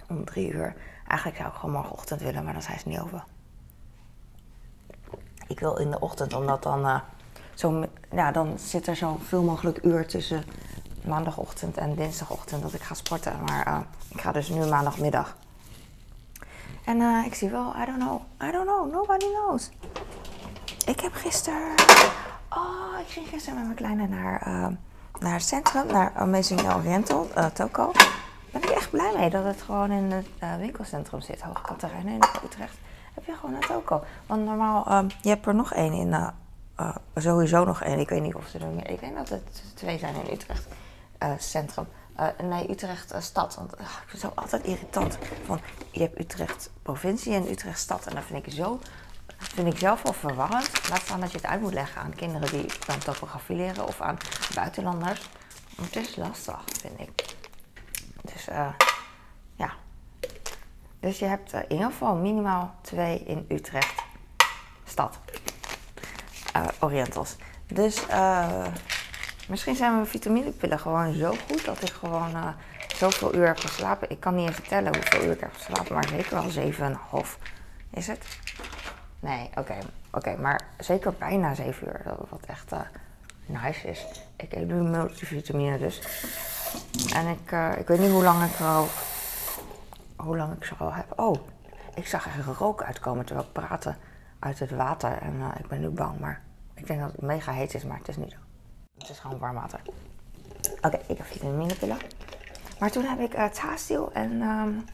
om 0.08 0.24
drie 0.24 0.52
uur. 0.52 0.74
Eigenlijk 1.06 1.38
zou 1.38 1.48
ik 1.48 1.54
gewoon 1.54 1.74
morgenochtend 1.74 2.20
willen, 2.20 2.44
maar 2.44 2.52
dan 2.52 2.62
zijn 2.62 2.78
ze 2.78 2.88
niet 2.88 3.00
over. 3.00 3.24
Ik 5.46 5.60
wil 5.60 5.76
in 5.76 5.90
de 5.90 6.00
ochtend, 6.00 6.34
omdat 6.34 6.62
dan, 6.62 7.02
zo, 7.54 7.84
ja, 8.10 8.32
dan 8.32 8.58
zit 8.58 8.86
er 8.86 8.96
zoveel 8.96 9.42
mogelijk 9.42 9.84
uur 9.84 10.06
tussen 10.06 10.44
maandagochtend 11.08 11.76
en 11.76 11.94
dinsdagochtend 11.94 12.62
dat 12.62 12.72
ik 12.72 12.82
ga 12.82 12.94
sporten. 12.94 13.32
Maar 13.46 13.68
uh, 13.68 13.78
ik 14.08 14.20
ga 14.20 14.32
dus 14.32 14.48
nu 14.48 14.66
maandagmiddag. 14.66 15.36
En 16.84 17.00
uh, 17.00 17.26
ik 17.26 17.34
zie 17.34 17.48
wel, 17.50 17.74
I 17.82 17.84
don't 17.84 17.98
know, 17.98 18.20
I 18.42 18.50
don't 18.50 18.66
know, 18.66 18.92
nobody 18.92 19.26
knows. 19.32 19.70
Ik 20.86 21.00
heb 21.00 21.12
gisteren, 21.14 21.74
oh, 22.50 23.00
ik 23.00 23.06
ging 23.06 23.28
gisteren 23.28 23.54
met 23.58 23.64
mijn 23.64 23.76
kleine 23.76 24.06
naar, 24.06 24.48
uh, 24.48 24.66
naar 25.20 25.32
het 25.32 25.42
centrum, 25.42 25.86
naar 25.86 26.12
Amazing 26.14 26.74
Oriental, 26.74 27.28
Toko. 27.52 27.92
Daar 27.92 28.60
ben 28.60 28.62
ik 28.62 28.76
echt 28.76 28.90
blij 28.90 29.12
mee 29.16 29.30
dat 29.30 29.44
het 29.44 29.62
gewoon 29.62 29.90
in 29.90 30.10
het 30.10 30.28
winkelcentrum 30.58 31.20
zit, 31.20 31.42
Hoge 31.42 31.62
Katerijnen 31.62 32.12
in 32.12 32.22
Utrecht. 32.44 32.76
Heb 33.14 33.24
je 33.24 33.34
gewoon 33.34 33.54
een 33.54 33.60
Toko. 33.60 34.04
Want 34.26 34.44
normaal, 34.44 35.04
je 35.20 35.28
hebt 35.28 35.46
er 35.46 35.54
nog 35.54 35.72
één 35.72 35.92
in, 35.92 36.30
sowieso 37.14 37.64
nog 37.64 37.82
één. 37.82 37.98
Ik 37.98 38.08
weet 38.08 38.22
niet 38.22 38.34
of 38.34 38.46
ze 38.46 38.58
er 38.58 38.66
meer, 38.66 38.90
ik 38.90 39.00
denk 39.00 39.16
dat 39.16 39.28
het 39.28 39.62
twee 39.74 39.98
zijn 39.98 40.14
in 40.14 40.32
Utrecht. 40.32 40.66
Uh, 41.22 41.32
centrum. 41.38 41.88
Uh, 42.20 42.26
nee, 42.42 42.70
Utrecht 42.70 43.12
uh, 43.12 43.20
stad. 43.20 43.54
Want 43.54 43.72
ik 43.72 43.78
vind 43.78 44.10
het 44.10 44.20
zo 44.20 44.32
altijd 44.34 44.64
irritant. 44.64 45.18
Van, 45.44 45.60
je 45.90 46.00
hebt 46.00 46.20
Utrecht 46.20 46.70
provincie 46.82 47.34
en 47.34 47.50
Utrecht 47.50 47.78
stad. 47.78 48.06
En 48.06 48.14
dat 48.14 48.24
vind 48.24 48.46
ik 48.46 48.52
zo 48.52 48.80
vind 49.38 49.72
ik 49.72 49.78
zelf 49.78 50.02
wel 50.02 50.12
verwarrend. 50.12 50.88
Laat 50.88 51.00
staan 51.00 51.20
dat 51.20 51.30
je 51.30 51.36
het 51.36 51.46
uit 51.46 51.60
moet 51.60 51.72
leggen 51.72 52.02
aan 52.02 52.14
kinderen 52.14 52.50
die 52.50 52.66
dan 52.86 52.98
topografie 52.98 53.56
leren 53.56 53.86
of 53.86 54.00
aan 54.00 54.16
buitenlanders. 54.54 55.30
het 55.82 55.96
is 55.96 56.16
lastig, 56.16 56.60
vind 56.80 57.00
ik. 57.00 57.36
Dus 58.22 58.44
ja. 59.56 59.74
Dus 61.00 61.18
je 61.18 61.24
hebt 61.24 61.52
in 61.52 61.72
ieder 61.72 61.86
geval 61.86 62.14
minimaal 62.14 62.74
twee 62.82 63.18
in 63.18 63.44
Utrecht 63.48 64.02
stad. 64.84 65.18
Orientals. 66.80 67.36
Dus 67.66 68.06
eh 68.06 68.66
Misschien 69.48 69.76
zijn 69.76 69.94
mijn 69.94 70.06
vitaminepillen 70.06 70.78
gewoon 70.78 71.14
zo 71.14 71.34
goed 71.48 71.64
dat 71.64 71.82
ik 71.82 71.90
gewoon 71.90 72.30
uh, 72.30 72.48
zoveel 72.96 73.34
uur 73.34 73.46
heb 73.46 73.58
geslapen. 73.58 74.10
Ik 74.10 74.20
kan 74.20 74.34
niet 74.34 74.46
eens 74.46 74.56
vertellen 74.56 74.94
hoeveel 74.94 75.24
uur 75.24 75.32
ik 75.32 75.40
heb 75.40 75.52
geslapen, 75.52 75.94
maar 75.94 76.08
zeker 76.08 76.34
wel 76.34 77.22
7,5. 77.22 77.38
Is 77.90 78.06
het? 78.06 78.38
Nee, 79.20 79.50
oké. 79.54 79.74
Oké, 80.10 80.36
maar 80.36 80.60
zeker 80.78 81.12
bijna 81.18 81.54
7 81.54 81.86
uur. 81.86 82.02
Wat 82.28 82.40
echt 82.46 82.72
uh, 82.72 82.80
nice 83.46 83.88
is. 83.88 84.06
Ik 84.36 84.52
eet 84.52 84.66
nu 84.66 84.74
multivitamine 84.74 85.78
dus. 85.78 86.00
En 87.12 87.26
ik, 87.26 87.52
uh, 87.52 87.78
ik 87.78 87.86
weet 87.86 87.98
niet 87.98 88.10
hoe 88.10 88.22
lang 88.22 88.44
ik 88.44 88.60
al, 88.60 88.88
hoe 90.16 90.36
lang 90.36 90.54
ik 90.54 90.64
ze 90.64 90.74
al 90.78 90.92
heb. 90.92 91.12
Oh, 91.16 91.36
ik 91.94 92.06
zag 92.06 92.26
echt 92.26 92.58
rook 92.58 92.82
uitkomen 92.82 93.24
terwijl 93.24 93.46
ik 93.46 93.52
praatte 93.52 93.94
uit 94.38 94.58
het 94.58 94.70
water. 94.70 95.18
En 95.22 95.42
ik 95.58 95.68
ben 95.68 95.80
nu 95.80 95.88
bang, 95.88 96.18
maar 96.18 96.42
Ik 96.74 96.86
denk 96.86 97.00
dat 97.00 97.12
het 97.12 97.22
mega 97.22 97.52
heet 97.52 97.74
is, 97.74 97.84
maar 97.84 97.98
het 97.98 98.08
is 98.08 98.16
niet 98.16 98.30
zo. 98.30 98.47
Het 99.08 99.16
is 99.16 99.22
gewoon 99.22 99.38
warm 99.38 99.54
water. 99.54 99.80
Oké, 100.80 100.98
ik 101.06 101.16
heb 101.16 101.26
vitaminepillen. 101.26 101.96
Maar 102.78 102.90
toen 102.90 103.04
heb 103.04 103.20
ik 103.20 103.34
uh, 103.34 104.06
en 104.12 104.42
um, 104.42 104.84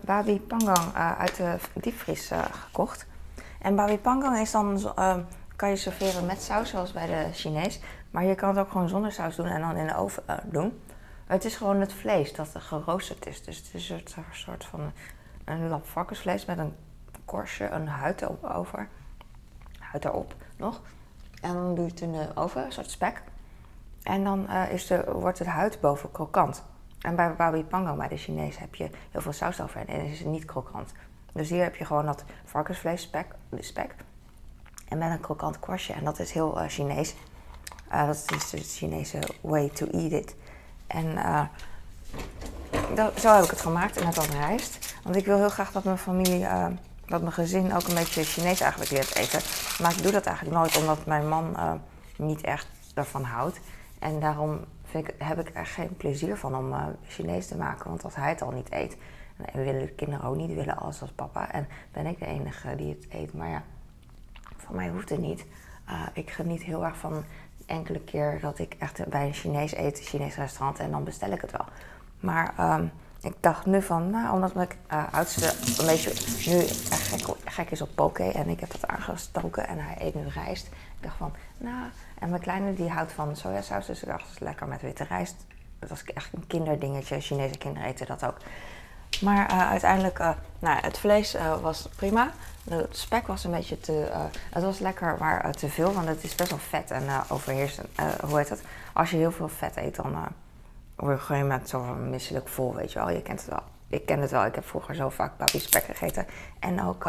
babi 0.00 0.40
pangang 0.40 0.94
uh, 0.94 1.18
uit 1.18 1.36
de 1.36 1.58
diepvries 1.72 2.30
gekocht. 2.50 3.06
En 3.60 3.76
babi 3.76 3.98
pangang 3.98 4.38
is 4.38 4.50
dan, 4.50 4.94
ehm, 4.94 5.20
kan 5.56 5.68
je 5.68 5.76
serveren 5.76 6.26
met 6.26 6.42
saus, 6.42 6.70
zoals 6.70 6.92
bij 6.92 7.06
de 7.06 7.32
Chinees. 7.32 7.80
Maar 8.10 8.24
je 8.24 8.34
kan 8.34 8.48
het 8.48 8.58
ook 8.58 8.70
gewoon 8.70 8.88
zonder 8.88 9.12
saus 9.12 9.36
doen 9.36 9.46
en 9.46 9.60
dan 9.60 9.76
in 9.76 9.86
de 9.86 9.96
oven 9.96 10.22
doen. 10.44 10.80
Het 11.26 11.44
is 11.44 11.56
gewoon 11.56 11.80
het 11.80 11.92
vlees 11.92 12.34
dat 12.34 12.50
geroosterd 12.58 13.26
is. 13.26 13.44
Dus 13.44 13.56
het 13.56 13.70
is 13.72 13.90
een 13.90 14.02
soort 14.32 14.64
van 14.64 14.92
een 15.44 15.68
lap 15.68 15.86
varkensvlees 15.86 16.44
met 16.44 16.58
een 16.58 16.76
korstje, 17.24 17.68
een 17.68 17.88
huid 17.88 18.42
over. 18.42 18.88
Huid 19.78 20.04
erop 20.04 20.34
nog. 20.56 20.80
En 21.44 21.52
dan 21.54 21.74
doe 21.74 21.84
je 21.84 21.90
het 21.90 22.00
in 22.00 22.36
oven, 22.36 22.64
een 22.64 22.72
soort 22.72 22.90
spek. 22.90 23.22
En 24.02 24.24
dan 24.24 24.46
uh, 24.48 24.72
is 24.72 24.86
de, 24.86 25.04
wordt 25.12 25.38
de 25.38 25.48
huid 25.48 25.80
boven 25.80 26.10
krokant. 26.10 26.62
En 27.00 27.16
bij 27.16 27.34
babi 27.34 27.64
pango, 27.64 27.94
bij 27.94 28.08
de 28.08 28.16
Chinees, 28.16 28.58
heb 28.58 28.74
je 28.74 28.90
heel 29.10 29.20
veel 29.20 29.32
saus 29.32 29.60
over 29.60 29.88
en 29.88 30.04
is 30.04 30.18
het 30.18 30.28
niet 30.28 30.44
krokant. 30.44 30.92
Dus 31.32 31.50
hier 31.50 31.62
heb 31.62 31.76
je 31.76 31.84
gewoon 31.84 32.06
dat 32.06 32.24
varkensvlees 32.44 33.02
spek, 33.02 33.26
spek. 33.58 33.94
En 34.88 34.98
met 34.98 35.10
een 35.10 35.20
krokant 35.20 35.58
korstje. 35.58 35.92
En 35.92 36.04
dat 36.04 36.18
is 36.18 36.32
heel 36.32 36.62
uh, 36.62 36.68
Chinees. 36.68 37.14
Uh, 37.92 38.06
dat 38.06 38.24
is 38.36 38.50
de 38.50 38.58
Chinese 38.58 39.18
way 39.40 39.68
to 39.68 39.86
eat 39.86 40.12
it. 40.12 40.36
En 40.86 41.12
zo 43.18 43.34
heb 43.34 43.44
ik 43.44 43.50
het 43.50 43.60
gemaakt 43.60 43.96
en 43.96 44.04
met 44.04 44.14
wat 44.14 44.26
rijst. 44.26 44.94
Want 45.02 45.16
ik 45.16 45.26
wil 45.26 45.36
heel 45.36 45.48
graag 45.48 45.72
dat 45.72 45.84
mijn 45.84 45.98
familie, 45.98 46.46
dat 47.06 47.20
mijn 47.20 47.32
gezin 47.32 47.74
ook 47.74 47.88
een 47.88 47.94
beetje 47.94 48.24
Chinees 48.24 48.60
eigenlijk 48.60 48.90
leert 48.90 49.14
eten. 49.14 49.40
Maar 49.82 49.92
ik 49.92 50.02
doe 50.02 50.12
dat 50.12 50.26
eigenlijk 50.26 50.56
nooit, 50.56 50.76
omdat 50.76 51.06
mijn 51.06 51.28
man 51.28 51.56
niet 52.16 52.40
echt 52.40 52.66
ervan 52.94 53.22
houdt. 53.22 53.60
En 53.98 54.20
daarom 54.20 54.60
ik, 54.98 55.14
heb 55.18 55.38
ik 55.38 55.50
er 55.54 55.66
geen 55.66 55.96
plezier 55.96 56.36
van 56.36 56.56
om 56.56 56.72
uh, 56.72 56.86
Chinees 57.06 57.46
te 57.46 57.56
maken. 57.56 57.88
Want 57.88 58.04
als 58.04 58.14
hij 58.14 58.28
het 58.28 58.42
al 58.42 58.50
niet 58.50 58.72
eet, 58.72 58.96
en 59.36 59.64
willen 59.64 59.80
de 59.80 59.92
kinderen 59.92 60.26
ook 60.26 60.36
niet, 60.36 60.54
willen 60.54 60.76
alles 60.76 61.00
als 61.00 61.10
papa. 61.10 61.52
En 61.52 61.68
ben 61.92 62.06
ik 62.06 62.18
de 62.18 62.26
enige 62.26 62.76
die 62.76 62.96
het 63.00 63.06
eet. 63.08 63.34
Maar 63.34 63.48
ja, 63.48 63.62
van 64.56 64.76
mij 64.76 64.88
hoeft 64.88 65.08
het 65.08 65.18
niet. 65.18 65.46
Uh, 65.88 66.06
ik 66.12 66.30
geniet 66.30 66.62
heel 66.62 66.84
erg 66.84 66.96
van 66.96 67.24
enkele 67.66 68.00
keer 68.00 68.38
dat 68.40 68.58
ik 68.58 68.76
echt 68.78 69.08
bij 69.08 69.26
een 69.26 69.34
Chinees 69.34 69.76
eet, 69.76 69.98
een 69.98 70.04
Chinees 70.04 70.36
restaurant, 70.36 70.78
en 70.78 70.90
dan 70.90 71.04
bestel 71.04 71.30
ik 71.30 71.40
het 71.40 71.50
wel. 71.50 71.66
Maar 72.20 72.74
um, 72.78 72.90
ik 73.24 73.34
dacht 73.40 73.66
nu 73.66 73.82
van, 73.82 74.10
nou, 74.10 74.34
omdat 74.34 74.54
mijn 74.54 74.68
uh, 74.92 75.04
oudste 75.12 75.52
een 75.78 75.86
beetje 75.86 76.12
nu 76.50 76.58
echt 76.90 77.08
gek, 77.08 77.36
gek, 77.44 77.70
is 77.70 77.80
op 77.80 77.88
poke 77.94 78.22
en 78.22 78.48
ik 78.48 78.60
heb 78.60 78.70
dat 78.70 78.86
aangestoken 78.86 79.66
en 79.66 79.78
hij 79.78 79.96
eet 79.98 80.14
nu 80.14 80.28
rijst. 80.28 80.66
Ik 80.66 81.02
dacht 81.02 81.16
van, 81.16 81.32
nou, 81.56 81.84
en 82.18 82.28
mijn 82.28 82.40
kleine 82.40 82.74
die 82.74 82.88
houdt 82.88 83.12
van 83.12 83.36
sojasaus, 83.36 83.86
dus 83.86 84.02
ik 84.02 84.08
dacht, 84.08 84.20
dat 84.20 84.30
is 84.30 84.38
lekker 84.38 84.66
met 84.66 84.82
witte 84.82 85.04
rijst. 85.04 85.36
Dat 85.78 85.88
was 85.88 86.04
echt 86.04 86.32
een 86.32 86.46
kinderdingetje, 86.46 87.20
Chinese 87.20 87.58
kinderen 87.58 87.88
eten 87.88 88.06
dat 88.06 88.24
ook. 88.24 88.36
Maar 89.20 89.50
uh, 89.50 89.70
uiteindelijk, 89.70 90.18
nou, 90.58 90.80
het 90.80 90.98
vlees 90.98 91.36
was 91.62 91.88
prima. 91.96 92.30
De 92.62 92.86
spek 92.90 93.26
was 93.26 93.44
een 93.44 93.50
beetje 93.50 93.80
te. 93.80 94.08
het 94.50 94.62
was 94.62 94.78
lekker, 94.78 95.16
maar 95.18 95.52
te 95.52 95.68
veel, 95.68 95.92
want 95.92 96.06
het 96.06 96.24
is 96.24 96.34
best 96.34 96.50
wel 96.50 96.58
vet 96.58 96.90
en 96.90 97.02
overheersend. 97.28 97.88
hoe 98.26 98.38
heet 98.38 98.48
het? 98.48 98.62
Als 98.92 99.10
je 99.10 99.16
heel 99.16 99.32
veel 99.32 99.48
vet 99.48 99.76
eet, 99.76 99.96
dan 99.96 100.16
word 100.96 101.26
je 101.26 101.34
met 101.34 101.68
zo 101.68 101.82
misselijk 101.82 102.48
vol, 102.48 102.74
weet 102.74 102.92
je 102.92 102.98
wel. 102.98 103.10
Je 103.10 103.22
kent 103.22 103.40
het 103.40 103.50
wel. 103.50 103.62
Ik 103.88 104.06
ken 104.06 104.20
het 104.20 104.30
wel. 104.30 104.44
Ik 104.44 104.54
heb 104.54 104.66
vroeger 104.66 104.94
zo 104.94 105.08
vaak 105.08 105.36
papi 105.36 105.58
spek 105.58 105.84
gegeten. 105.84 106.26
En 106.58 106.84
ook 106.84 107.06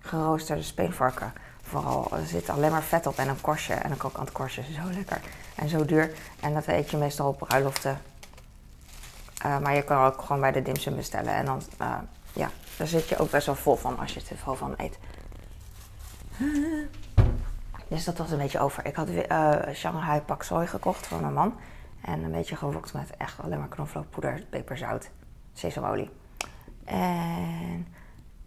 geroosterde 0.00 0.62
speenvarken. 0.62 1.32
Vooral, 1.62 2.16
er 2.16 2.26
zit 2.26 2.48
alleen 2.48 2.70
maar 2.70 2.82
vet 2.82 3.06
op 3.06 3.16
en 3.16 3.28
een 3.28 3.40
korstje. 3.40 3.74
En 3.74 3.90
een 3.90 3.96
krokant 3.96 4.32
korstje 4.32 4.62
is 4.62 4.74
zo 4.74 4.90
lekker. 4.94 5.20
En 5.54 5.68
zo 5.68 5.84
duur. 5.84 6.12
En 6.40 6.54
dat 6.54 6.66
eet 6.66 6.90
je 6.90 6.96
meestal 6.96 7.28
op 7.28 7.38
bruiloften. 7.38 7.98
Uh, 9.46 9.58
maar 9.58 9.74
je 9.74 9.82
kan 9.82 10.04
ook 10.04 10.20
gewoon 10.22 10.40
bij 10.40 10.52
de 10.52 10.62
dimsum 10.62 10.96
bestellen. 10.96 11.34
En 11.34 11.44
dan, 11.44 11.62
uh, 11.80 11.94
ja, 12.32 12.50
daar 12.76 12.86
zit 12.86 13.08
je 13.08 13.18
ook 13.18 13.30
best 13.30 13.46
wel 13.46 13.54
vol 13.54 13.76
van 13.76 13.98
als 13.98 14.14
je 14.14 14.20
er 14.20 14.26
te 14.26 14.36
veel 14.36 14.56
van 14.56 14.74
eet. 14.76 14.98
Dus 17.88 18.04
dat 18.04 18.18
was 18.18 18.30
een 18.30 18.38
beetje 18.38 18.58
over. 18.58 18.86
Ik 18.86 18.96
had 18.96 19.08
uh, 19.08 19.54
Shanghai 19.74 20.20
pak 20.20 20.42
soy 20.42 20.66
gekocht 20.66 21.06
voor 21.06 21.20
mijn 21.20 21.32
man. 21.32 21.54
En 22.02 22.24
een 22.24 22.30
beetje 22.30 22.56
gewokt 22.56 22.92
met 22.92 23.16
echt 23.16 23.40
alleen 23.40 23.58
maar 23.58 23.68
knoflookpoeder, 23.68 24.44
peperzout, 24.50 25.10
sesamolie. 25.52 26.10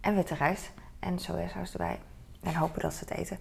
En, 0.00 0.14
witte 0.14 0.34
rijst 0.34 0.72
en 0.98 1.18
sojasaus 1.18 1.72
erbij. 1.72 1.98
En 2.40 2.54
hopen 2.54 2.80
dat 2.80 2.94
ze 2.94 3.04
het 3.08 3.18
eten. 3.18 3.38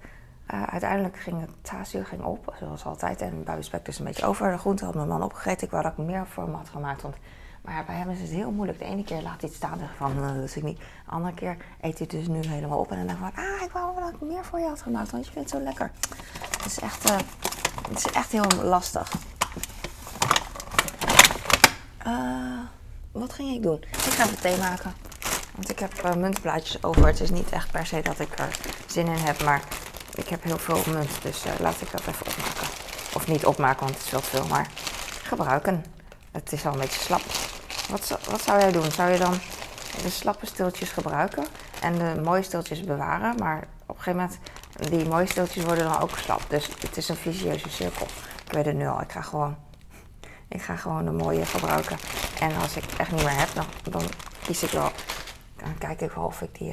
Uh, 0.54 0.64
uiteindelijk 0.64 1.18
ging 1.18 1.42
het 1.42 1.50
tasuur 1.62 2.06
ging 2.06 2.24
op, 2.24 2.56
zoals 2.60 2.86
altijd. 2.86 3.22
En 3.22 3.44
bij 3.44 3.62
spek 3.62 3.86
dus 3.86 4.00
een 4.00 4.06
beetje 4.06 4.26
over. 4.26 4.52
De 4.52 4.58
groente 4.58 4.86
had 4.86 4.96
mijn 4.96 5.08
man 5.08 5.24
opgegeten. 5.24 5.66
Ik 5.66 5.72
wou 5.72 5.84
dat 5.84 5.92
ik 5.92 5.98
meer 5.98 6.28
voor 6.28 6.44
hem 6.44 6.54
had 6.54 6.70
gemaakt. 6.70 7.02
Want, 7.02 7.16
maar 7.62 7.86
bij 7.86 7.96
hem 7.96 8.10
is 8.10 8.22
het 8.22 8.30
heel 8.30 8.52
moeilijk. 8.52 8.80
De 8.80 8.86
ene 8.86 9.04
keer 9.04 9.22
laat 9.22 9.42
hij 9.42 9.50
het 9.50 9.54
staan 9.54 9.80
en 9.80 9.90
van, 9.98 10.18
uh, 10.18 10.34
dat 10.34 10.44
is 10.44 10.58
ik 10.58 10.64
niet. 10.64 10.78
De 10.78 11.12
andere 11.12 11.34
keer 11.34 11.58
eet 11.82 11.98
hij 11.98 12.08
het 12.10 12.10
dus 12.10 12.28
nu 12.28 12.46
helemaal 12.46 12.80
op. 12.80 12.92
En 12.92 12.98
dan 12.98 13.08
denk 13.08 13.20
ik 13.20 13.34
van, 13.34 13.44
ah, 13.44 13.62
ik 13.62 13.72
wou 13.72 14.00
dat 14.00 14.14
ik 14.14 14.22
meer 14.22 14.46
voor 14.46 14.60
je 14.60 14.68
had 14.68 14.82
gemaakt. 14.82 15.12
Want 15.12 15.26
je 15.26 15.32
vindt 15.32 15.52
het 15.52 15.60
zo 15.60 15.66
lekker. 15.66 15.92
Het 16.58 16.66
is 16.66 16.80
echt, 16.80 17.10
uh, 17.10 17.18
het 17.90 17.98
is 17.98 18.12
echt 18.12 18.32
heel 18.32 18.64
lastig. 18.64 19.12
Wat 23.12 23.34
ging 23.34 23.56
ik 23.56 23.62
doen? 23.62 23.84
Ik 23.92 24.12
ga 24.12 24.24
even 24.24 24.40
thee 24.40 24.58
maken. 24.58 24.94
Want 25.56 25.70
ik 25.70 25.80
heb 25.80 26.06
uh, 26.06 26.14
muntblaadjes 26.14 26.84
over. 26.84 27.08
Het 27.08 27.20
is 27.20 27.30
niet 27.30 27.50
echt 27.50 27.72
per 27.72 27.86
se 27.86 28.02
dat 28.02 28.20
ik 28.20 28.40
er 28.40 28.60
zin 28.86 29.06
in 29.08 29.18
heb, 29.18 29.44
maar 29.44 29.62
ik 30.16 30.28
heb 30.28 30.44
heel 30.44 30.58
veel 30.58 30.82
munt. 30.94 31.22
Dus 31.22 31.46
uh, 31.46 31.52
laat 31.60 31.82
ik 31.82 31.92
dat 31.92 32.02
even 32.08 32.26
opmaken. 32.28 32.68
Of 33.14 33.28
niet 33.28 33.46
opmaken, 33.46 33.80
want 33.80 33.98
het 33.98 34.04
is 34.04 34.10
te 34.10 34.22
veel, 34.22 34.48
maar 34.48 34.68
gebruiken. 35.24 35.86
Het 36.32 36.52
is 36.52 36.66
al 36.66 36.74
een 36.74 36.80
beetje 36.80 37.00
slap. 37.00 37.22
Wat, 37.90 38.20
wat 38.30 38.42
zou 38.42 38.60
jij 38.60 38.72
doen? 38.72 38.92
Zou 38.92 39.12
je 39.12 39.18
dan 39.18 39.34
de 40.02 40.10
slappe 40.10 40.46
stiltjes 40.46 40.90
gebruiken 40.90 41.46
en 41.82 41.98
de 41.98 42.22
mooie 42.24 42.44
stiltjes 42.44 42.84
bewaren? 42.84 43.36
Maar 43.38 43.68
op 43.86 43.98
een 43.98 44.04
gegeven 44.04 44.30
moment, 44.30 44.40
die 44.90 45.08
mooie 45.08 45.28
stiltjes 45.28 45.64
worden 45.64 45.84
dan 45.84 46.00
ook 46.00 46.18
slap. 46.18 46.42
Dus 46.48 46.70
het 46.80 46.98
is 46.98 47.10
een 47.10 47.16
vicieuze 47.16 47.70
cirkel. 47.70 48.08
Ik 48.46 48.52
weet 48.52 48.66
het 48.66 48.76
nu 48.76 48.88
al. 48.88 49.02
Ik 49.02 49.12
ga 49.12 49.22
gewoon, 49.22 49.56
ik 50.48 50.62
ga 50.62 50.76
gewoon 50.76 51.06
de 51.06 51.12
mooie 51.12 51.46
gebruiken. 51.46 51.98
En 52.40 52.56
als 52.56 52.76
ik 52.76 52.84
het 52.84 53.00
echt 53.00 53.12
niet 53.12 53.24
meer 53.24 53.38
heb, 53.38 53.50
dan, 53.84 54.04
kies 54.44 54.64
ik 54.64 54.70
wel 54.70 54.92
dan 55.56 55.78
kijk 55.78 56.02
ik 56.02 56.12
wel 56.12 56.24
of 56.24 56.42
ik 56.42 56.58
die 56.58 56.72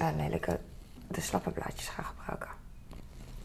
uh, 0.00 0.08
lelijke, 0.16 0.60
de 1.08 1.20
slappe 1.20 1.50
blaadjes 1.50 1.88
ga 1.88 2.02
gebruiken. 2.02 2.50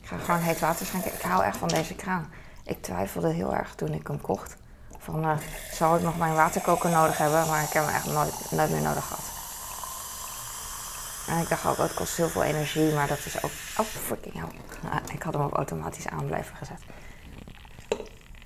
Ik 0.02 0.08
ga 0.08 0.18
gewoon 0.18 0.40
heet 0.42 0.60
water 0.60 0.86
schenken. 0.86 1.14
Ik 1.14 1.22
hou 1.22 1.44
echt 1.44 1.58
van 1.58 1.68
deze 1.68 1.96
kraan. 1.96 2.30
Ik 2.64 2.82
twijfelde 2.82 3.32
heel 3.34 3.56
erg 3.56 3.76
toen 3.76 3.94
ik 3.94 4.08
hem 4.08 4.22
kocht. 4.22 4.56
Van, 4.98 5.26
uh, 5.26 5.38
zou 5.72 5.98
ik 5.98 6.04
nog 6.04 6.18
mijn 6.18 6.34
waterkoker 6.34 6.90
nodig 6.90 7.18
hebben? 7.18 7.48
Maar 7.48 7.64
ik 7.64 7.70
heb 7.70 7.86
hem 7.86 7.96
echt 7.96 8.06
nooit, 8.06 8.52
nooit 8.52 8.70
meer 8.70 8.82
nodig 8.82 9.06
gehad. 9.06 9.24
En 11.28 11.38
ik 11.38 11.50
dacht 11.50 11.66
ook, 11.66 11.78
oh, 11.78 11.84
het 11.84 11.94
kost 11.94 12.18
heel 12.18 12.30
veel 12.30 12.44
energie, 12.44 12.94
maar 12.94 13.08
dat 13.08 13.26
is 13.26 13.44
ook... 13.44 13.52
Oh, 13.78 13.86
fucking 13.86 14.34
hell. 14.34 15.02
ik 15.14 15.24
had 15.24 15.34
hem 15.34 15.44
op 15.44 15.54
automatisch 15.54 16.08
aan 16.08 16.26
blijven 16.26 16.56
gezet. 16.56 16.80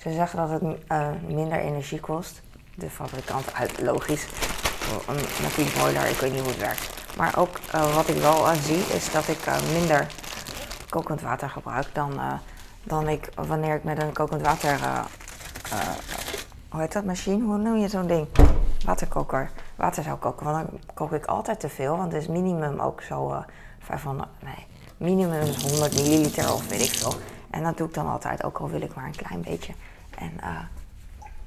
Ze 0.03 0.11
zeggen 0.11 0.37
dat 0.37 0.49
het 0.49 0.61
uh, 0.91 1.07
minder 1.27 1.59
energie 1.59 1.99
kost. 1.99 2.41
De 2.75 2.89
fabrikant 2.89 3.53
uit, 3.53 3.81
logisch 3.81 4.27
een 5.07 5.15
natuurlijk 5.41 5.77
boiler, 5.77 6.05
ik 6.05 6.17
weet 6.17 6.31
niet 6.31 6.41
hoe 6.41 6.49
het 6.49 6.59
werkt. 6.59 7.15
Maar 7.17 7.37
ook 7.37 7.59
uh, 7.75 7.95
wat 7.95 8.07
ik 8.07 8.15
wel 8.15 8.47
uh, 8.47 8.53
zie 8.53 8.79
is 8.95 9.11
dat 9.11 9.27
ik 9.27 9.37
minder 9.73 10.07
kokend 10.89 11.21
water 11.21 11.49
gebruik 11.49 11.87
dan, 11.93 12.19
dan 12.83 13.07
ik 13.07 13.29
wanneer 13.35 13.75
ik 13.75 13.83
met 13.83 14.01
een 14.01 14.13
kokend 14.13 14.41
water. 14.41 14.79
hoe 16.69 16.81
heet 16.81 16.93
dat 16.93 17.03
machine? 17.03 17.45
Hoe 17.45 17.57
noem 17.57 17.77
je 17.77 17.87
zo'n 17.87 18.07
ding? 18.07 18.27
Waterkoker. 18.85 19.49
Water 19.75 20.03
zou 20.03 20.17
koken. 20.17 20.45
Want 20.45 20.67
dan 20.67 20.79
kook 20.93 21.11
ik 21.11 21.25
altijd 21.25 21.59
te 21.59 21.69
veel. 21.69 21.97
Want 21.97 22.11
het 22.11 22.21
is 22.21 22.27
minimum 22.27 22.79
ook 22.79 23.01
zo 23.01 23.43
500. 23.79 24.29
Nee, 24.41 24.67
minimum 24.97 25.41
is 25.41 25.63
100 25.63 25.95
milliliter 25.95 26.53
of 26.53 26.67
weet 26.67 26.81
ik 26.81 26.91
veel. 26.91 27.13
En 27.49 27.63
dat 27.63 27.77
doe 27.77 27.87
ik 27.87 27.93
dan 27.93 28.07
altijd, 28.07 28.43
ook 28.43 28.57
al 28.57 28.69
wil 28.69 28.81
ik 28.81 28.95
maar 28.95 29.05
een 29.05 29.15
klein 29.15 29.41
beetje. 29.41 29.73
En 30.23 30.67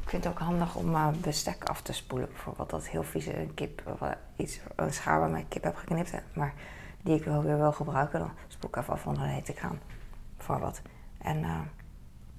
ik 0.03 0.13
vind 0.13 0.25
het 0.25 0.33
ook 0.33 0.39
handig 0.39 0.75
om 0.75 0.95
uh, 0.95 1.09
bestek 1.09 1.65
af 1.65 1.83
te 1.83 1.93
spoelen. 1.93 2.29
Bijvoorbeeld 2.29 2.71
dat 2.71 2.89
heel 2.89 3.03
vieze 3.03 3.49
kip, 3.55 3.83
of, 3.87 4.09
iets, 4.37 4.61
een 4.77 4.93
schaar 4.93 5.21
waar 5.21 5.31
mijn 5.31 5.49
kip 5.49 5.63
heb 5.63 5.77
geknipt. 5.77 6.13
Maar 6.33 6.55
die 7.03 7.15
ik 7.15 7.25
wel 7.25 7.43
weer 7.43 7.57
wil 7.57 7.73
gebruiken. 7.73 8.19
Dan 8.19 8.31
spoel 8.49 8.71
ik 8.71 8.77
even 8.77 8.93
af 8.93 9.07
onder 9.07 9.23
de 9.23 9.29
hete 9.29 9.53
kraan. 9.53 9.79
Bijvoorbeeld. 10.37 10.83
En 11.19 11.39
uh, 11.39 11.61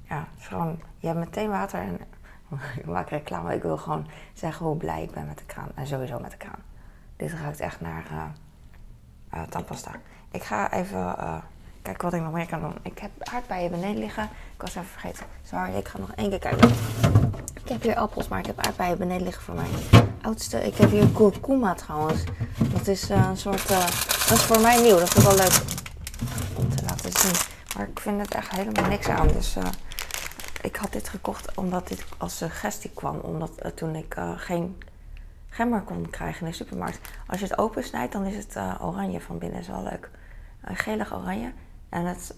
ja, 0.02 0.28
gewoon, 0.38 0.80
je 0.98 1.08
hebt 1.08 1.20
meteen 1.20 1.50
water. 1.50 1.80
En 1.80 2.00
ik 2.76 2.86
maak 2.96 3.10
reclame. 3.10 3.56
Ik 3.56 3.62
wil 3.62 3.78
gewoon 3.78 4.08
zeggen 4.34 4.66
hoe 4.66 4.78
blij 4.78 5.04
ik 5.04 5.12
ben 5.12 5.28
met 5.28 5.38
de 5.38 5.46
kraan. 5.46 5.70
En 5.76 5.88
sowieso 5.88 6.20
met 6.20 6.32
de 6.32 6.38
kraan. 6.38 6.64
Dit 7.16 7.32
ruikt 7.32 7.60
echt 7.60 7.82
naar 7.82 8.06
uh, 9.34 9.44
tandpasta. 9.44 9.92
Ik 10.32 10.44
ga 10.44 10.72
even 10.72 11.16
kijken 11.88 12.04
wat 12.04 12.14
ik 12.14 12.22
nog 12.22 12.32
meer 12.32 12.48
kan 12.48 12.60
doen. 12.60 12.76
Ik 12.82 13.00
heb 13.00 13.12
aardbeien 13.20 13.72
beneden 13.72 13.98
liggen. 13.98 14.24
Ik 14.24 14.62
was 14.62 14.70
even 14.70 14.86
vergeten. 14.86 15.26
Sorry, 15.44 15.76
ik 15.76 15.88
ga 15.88 16.00
nog 16.00 16.12
één 16.16 16.30
keer 16.30 16.40
kijken. 16.40 16.70
Ik 17.64 17.70
heb 17.70 17.82
hier 17.82 17.96
appels, 17.96 18.28
maar 18.28 18.40
ik 18.40 18.46
heb 18.46 18.60
aardbeien 18.60 18.98
beneden 18.98 19.24
liggen 19.24 19.44
voor 19.44 19.56
mijn 19.56 19.70
oudste. 20.22 20.66
Ik 20.66 20.76
heb 20.76 20.90
hier 20.90 21.08
kurkuma 21.08 21.74
trouwens. 21.74 22.24
Dat 22.74 22.88
is 22.88 23.12
uh, 23.12 23.28
een 23.30 23.38
soort. 23.38 23.72
Uh, 23.72 23.80
dat 24.28 24.38
is 24.38 24.44
voor 24.44 24.60
mij 24.60 24.82
nieuw. 24.82 25.00
Dat 25.00 25.18
is 25.18 25.24
wel 25.24 25.36
leuk 25.36 25.62
om 26.56 26.70
te 26.70 26.84
laten 26.84 27.12
Maar 27.78 27.88
ik 27.88 28.00
vind 28.00 28.22
het 28.22 28.34
echt 28.34 28.52
helemaal 28.52 28.90
niks 28.90 29.08
aan. 29.08 29.28
Dus 29.28 29.58
uh, 29.58 29.64
ik 30.62 30.76
had 30.76 30.92
dit 30.92 31.10
gekocht 31.10 31.56
omdat 31.56 31.88
dit 31.88 32.06
als 32.18 32.38
suggestie 32.38 32.92
kwam. 32.94 33.20
Omdat 33.20 33.72
toen 33.76 33.96
ik 33.96 34.16
geen 34.36 34.78
gember 35.50 35.82
kon 35.82 36.10
krijgen 36.10 36.46
in 36.46 36.52
de 36.52 36.58
supermarkt. 36.58 37.00
Als 37.28 37.40
je 37.40 37.46
het 37.46 37.58
open 37.58 37.84
snijdt, 37.84 38.14
dan 38.14 38.26
is 38.26 38.36
het 38.36 38.56
oranje 38.82 39.22
van 39.22 39.38
binnen. 39.38 39.60
is 39.60 39.68
wel 39.68 39.84
leuk. 39.84 40.10
gelig 40.64 41.14
oranje. 41.14 41.52
En 41.90 42.06
het, 42.06 42.36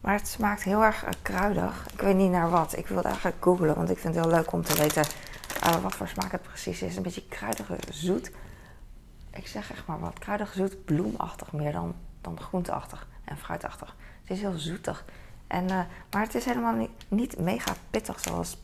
maar 0.00 0.14
het 0.14 0.28
smaakt 0.28 0.62
heel 0.62 0.82
erg 0.82 1.04
kruidig. 1.22 1.86
Ik 1.92 2.00
weet 2.00 2.16
niet 2.16 2.30
naar 2.30 2.50
wat. 2.50 2.76
Ik 2.76 2.86
wil 2.86 3.02
eigenlijk 3.02 3.36
googlen, 3.40 3.74
want 3.74 3.90
ik 3.90 3.98
vind 3.98 4.14
het 4.14 4.24
heel 4.24 4.34
leuk 4.34 4.52
om 4.52 4.62
te 4.62 4.74
weten 4.74 5.04
wat 5.82 5.94
voor 5.94 6.08
smaak 6.08 6.32
het 6.32 6.42
precies 6.42 6.82
is. 6.82 6.96
Een 6.96 7.02
beetje 7.02 7.28
kruidig, 7.28 7.70
zoet. 7.90 8.30
Ik 9.30 9.46
zeg 9.46 9.70
echt 9.70 9.86
maar 9.86 10.00
wat. 10.00 10.18
Kruidig, 10.18 10.52
zoet, 10.52 10.84
bloemachtig 10.84 11.52
meer 11.52 11.72
dan, 11.72 11.94
dan 12.20 12.40
groenteachtig 12.40 13.06
en 13.24 13.36
fruitachtig. 13.36 13.96
Het 14.22 14.30
is 14.30 14.40
heel 14.40 14.58
zoetig. 14.58 15.04
En, 15.46 15.66
maar 16.10 16.22
het 16.22 16.34
is 16.34 16.44
helemaal 16.44 16.88
niet, 17.08 17.38
mega 17.38 17.72
pittig 17.90 18.20
zoals 18.20 18.60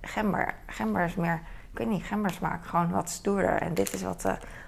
gember. 0.00 0.54
Gember 0.66 1.04
is 1.04 1.14
meer, 1.14 1.40
ik 1.72 1.78
weet 1.78 1.88
niet, 1.88 2.04
gember 2.04 2.30
smaakt 2.30 2.66
gewoon 2.66 2.90
wat 2.90 3.10
stoerder. 3.10 3.60
En 3.60 3.74
dit 3.74 3.92
is 3.92 4.02
wat 4.02 4.26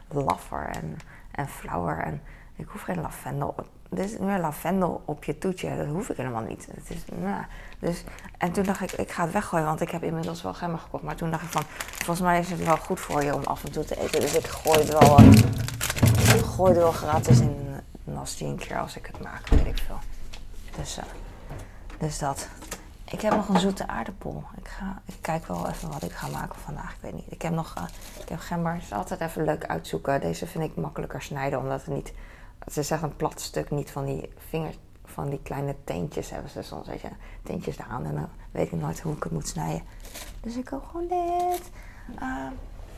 laffer 0.08 0.66
en, 0.66 0.96
en 1.30 1.48
flauwer. 1.48 1.98
En 1.98 2.22
ik 2.56 2.68
hoef 2.68 2.82
geen 2.82 3.00
lavendel. 3.00 3.54
Dit 3.90 4.10
is 4.10 4.18
meer 4.18 4.38
lavendel 4.38 5.02
op 5.04 5.24
je 5.24 5.38
toetje. 5.38 5.76
Dat 5.76 5.86
hoef 5.86 6.08
ik 6.08 6.16
helemaal 6.16 6.42
niet. 6.42 6.66
Het 6.74 6.90
is, 6.90 7.04
dus, 7.78 8.04
en 8.38 8.52
toen 8.52 8.64
dacht 8.64 8.80
ik, 8.80 8.92
ik 8.92 9.10
ga 9.10 9.22
het 9.22 9.32
weggooien, 9.32 9.66
want 9.66 9.80
ik 9.80 9.90
heb 9.90 10.02
inmiddels 10.02 10.42
wel 10.42 10.54
gember 10.54 10.78
gekocht. 10.78 11.02
Maar 11.02 11.16
toen 11.16 11.30
dacht 11.30 11.42
ik 11.42 11.50
van, 11.50 11.62
volgens 11.68 12.20
mij 12.20 12.38
is 12.38 12.50
het 12.50 12.64
wel 12.64 12.76
goed 12.76 13.00
voor 13.00 13.24
je 13.24 13.34
om 13.34 13.42
af 13.42 13.64
en 13.64 13.72
toe 13.72 13.84
te 13.84 14.00
eten. 14.00 14.20
Dus 14.20 14.34
ik 14.34 14.46
gooi 14.46 14.78
het 14.78 14.88
wel, 14.88 15.20
ik 16.36 16.44
gooi 16.44 16.72
het 16.72 16.80
wel 16.80 16.92
gratis 16.92 17.40
in 17.40 17.64
nasty 18.04 18.44
een 18.44 18.56
keer 18.56 18.78
als 18.78 18.96
ik 18.96 19.06
het 19.06 19.20
maak, 19.20 19.48
weet 19.48 19.66
ik 19.66 19.78
veel. 19.78 19.98
Dus, 20.76 20.98
uh, 20.98 21.04
dus 21.98 22.18
dat. 22.18 22.48
Ik 23.04 23.20
heb 23.20 23.34
nog 23.34 23.48
een 23.48 23.60
zoete 23.60 23.86
aardappel. 23.86 24.44
Ik, 24.56 24.68
ga, 24.68 25.02
ik 25.04 25.14
kijk 25.20 25.46
wel 25.46 25.68
even 25.68 25.90
wat 25.90 26.02
ik 26.02 26.12
ga 26.12 26.28
maken 26.28 26.58
vandaag. 26.64 26.92
Ik 26.92 27.00
weet 27.00 27.14
niet. 27.14 27.32
Ik 27.32 27.42
heb 27.42 27.52
nog 27.52 27.74
uh, 27.78 27.84
ik 28.22 28.28
heb 28.28 28.38
gember. 28.38 28.72
Het 28.72 28.82
is 28.82 28.92
altijd 28.92 29.20
even 29.20 29.44
leuk 29.44 29.66
uitzoeken. 29.66 30.20
Deze 30.20 30.46
vind 30.46 30.64
ik 30.64 30.76
makkelijker 30.76 31.22
snijden, 31.22 31.58
omdat 31.58 31.84
het 31.84 31.94
niet... 31.94 32.12
Het 32.58 32.76
is 32.76 32.90
een 32.90 33.16
plat 33.16 33.40
stuk, 33.40 33.70
niet 33.70 33.90
van 33.90 34.04
die 34.04 34.28
vingers, 34.48 34.78
van 35.04 35.30
die 35.30 35.40
kleine 35.42 35.74
teentjes 35.84 36.30
hebben 36.30 36.50
ze 36.50 36.62
soms, 36.62 36.86
weet 36.86 37.00
je. 37.00 37.08
Teentjes 37.42 37.78
eraan 37.78 38.04
en 38.04 38.14
dan 38.14 38.28
weet 38.50 38.72
ik 38.72 38.80
nooit 38.80 39.00
hoe 39.00 39.16
ik 39.16 39.22
het 39.22 39.32
moet 39.32 39.48
snijden. 39.48 39.82
Dus 40.40 40.56
ik 40.56 40.64
koop 40.64 40.84
gewoon 40.84 41.08
dit. 41.08 41.70
Uh, 42.22 42.46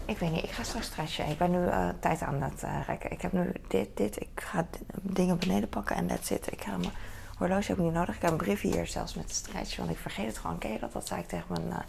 ik 0.04 0.18
weet 0.18 0.32
niet, 0.32 0.42
ik 0.44 0.50
ga 0.50 0.62
straks 0.62 0.86
stretchen. 0.86 1.28
Ik 1.28 1.38
ben 1.38 1.50
nu 1.50 1.58
uh, 1.58 1.88
tijd 2.00 2.22
aan 2.22 2.42
het 2.42 2.62
uh, 2.62 2.80
rekken. 2.86 3.10
Ik 3.10 3.22
heb 3.22 3.32
nu 3.32 3.52
dit, 3.68 3.96
dit. 3.96 4.20
Ik 4.20 4.28
ga 4.34 4.66
dingen 5.02 5.38
beneden 5.38 5.68
pakken 5.68 5.96
en 5.96 6.06
that's 6.06 6.30
it. 6.30 6.52
Ik 6.52 6.62
ga 6.62 6.76
mijn 6.76 6.92
horloge 7.38 7.66
heb 7.66 7.76
ik 7.76 7.84
niet 7.84 7.92
nodig. 7.92 8.14
Ik 8.14 8.22
heb 8.22 8.30
een 8.30 8.36
brief 8.36 8.60
hier 8.60 8.86
zelfs 8.86 9.14
met 9.14 9.30
stretch, 9.30 9.76
want 9.76 9.90
ik 9.90 9.98
vergeet 9.98 10.26
het 10.26 10.38
gewoon. 10.38 10.58
Ken 10.58 10.72
je 10.72 10.78
dat? 10.78 10.92
Dat 10.92 11.06
zei 11.06 11.20
ik 11.20 11.28
tegen 11.28 11.46
mijn 11.48 11.82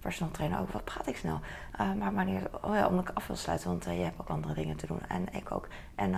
personal 0.00 0.32
trainer 0.32 0.60
ook. 0.60 0.72
Wat 0.72 0.84
praat 0.84 1.06
ik 1.06 1.16
snel? 1.16 1.40
maar 1.98 2.14
wanneer, 2.14 2.50
oh 2.62 2.74
ja, 2.74 2.86
omdat 2.86 3.08
ik 3.08 3.16
af 3.16 3.26
wil 3.26 3.36
sluiten, 3.36 3.68
want 3.68 3.84
je 3.84 3.90
hebt 3.90 4.20
ook 4.20 4.28
andere 4.28 4.54
dingen 4.54 4.76
te 4.76 4.86
doen. 4.86 5.00
En 5.08 5.32
ik 5.32 5.50
ook. 5.52 5.68
En 5.94 6.14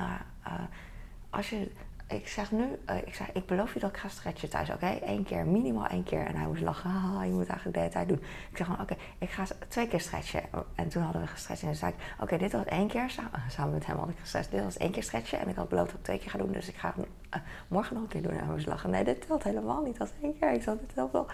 als 1.32 1.50
je 1.50 1.70
ik 2.12 2.28
zeg 2.28 2.52
nu, 2.52 2.78
uh, 2.90 2.96
ik, 2.96 3.14
zeg, 3.14 3.32
ik 3.32 3.46
beloof 3.46 3.74
je 3.74 3.80
dat 3.80 3.90
ik 3.90 3.96
ga 3.96 4.08
stretchen 4.08 4.48
thuis, 4.48 4.70
oké? 4.70 4.84
Okay? 4.84 5.02
Eén 5.04 5.24
keer, 5.24 5.46
minimaal 5.46 5.86
één 5.86 6.02
keer. 6.02 6.26
En 6.26 6.36
hij 6.36 6.46
moest 6.46 6.62
lachen, 6.62 7.26
je 7.26 7.32
moet 7.32 7.46
eigenlijk 7.46 7.72
de 7.72 7.78
hele 7.78 7.92
tijd 7.92 8.08
doen. 8.08 8.18
Ik 8.50 8.56
zeg 8.56 8.66
gewoon, 8.66 8.80
oké, 8.82 8.96
ik 9.18 9.30
ga 9.30 9.44
twee 9.68 9.88
keer 9.88 10.00
stretchen. 10.00 10.42
En 10.74 10.88
toen 10.88 11.02
hadden 11.02 11.22
we 11.22 11.28
gestretcht 11.28 11.62
en 11.62 11.68
toen 11.68 11.78
zei 11.78 11.92
ik, 11.92 12.22
oké, 12.22 12.38
dit 12.38 12.52
was 12.52 12.64
één 12.64 12.88
keer, 12.88 13.10
samen, 13.10 13.42
samen, 13.56 13.72
met 13.72 13.86
hem 13.86 13.96
had 13.96 14.08
ik 14.08 14.18
gestretcht. 14.18 14.50
Dit 14.50 14.62
was 14.62 14.76
één 14.76 14.90
keer 14.90 15.02
stretchen 15.02 15.38
en 15.38 15.48
ik 15.48 15.56
had 15.56 15.68
beloofd 15.68 15.90
dat 15.90 15.98
ik 15.98 16.04
twee 16.04 16.18
keer 16.18 16.30
ga 16.30 16.38
doen. 16.38 16.52
Dus 16.52 16.68
ik 16.68 16.76
ga 16.76 16.94
uh, 16.96 17.40
morgen 17.68 17.94
nog 17.94 18.02
een 18.02 18.08
keer 18.08 18.22
doen. 18.22 18.32
En 18.32 18.38
hij 18.38 18.52
moest 18.52 18.66
lachen, 18.66 18.90
nee, 18.90 19.04
dit 19.04 19.26
telt 19.26 19.42
helemaal 19.42 19.82
niet 19.82 20.00
als 20.00 20.10
één 20.22 20.38
keer. 20.38 20.52
Ik 20.52 20.62
zei, 20.62 20.78
dit 20.80 20.94
wel. 20.94 21.26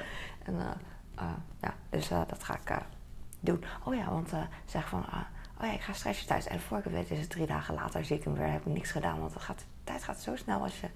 En 0.44 0.54
uh, 0.54 1.24
ja, 1.60 1.74
dus 1.90 2.08
dat 2.08 2.44
ga 2.44 2.54
ik 2.54 2.82
doen. 3.40 3.64
Oh 3.84 3.94
ja, 3.94 4.10
want 4.10 4.30
zeg 4.64 4.88
van 4.88 5.04
oh 5.60 5.66
ja, 5.66 5.72
ik 5.72 5.80
ga 5.80 5.92
stretchen 5.92 6.26
thuis. 6.26 6.46
En 6.46 6.60
voor 6.60 6.78
ik 6.78 6.84
weet 6.84 7.10
is 7.10 7.18
het 7.18 7.30
drie 7.30 7.46
dagen 7.46 7.74
later, 7.74 8.04
zie 8.04 8.16
ik 8.16 8.24
hem 8.24 8.34
weer, 8.34 8.52
heb 8.52 8.66
ik 8.66 8.72
niks 8.72 8.90
gedaan. 8.90 9.20
Want 9.20 9.34
het 9.34 9.42
gaat, 9.42 9.64
tijd 9.88 10.04
gaat 10.04 10.20
zo 10.20 10.36
snel 10.36 10.62
als 10.62 10.80
je, 10.80 10.88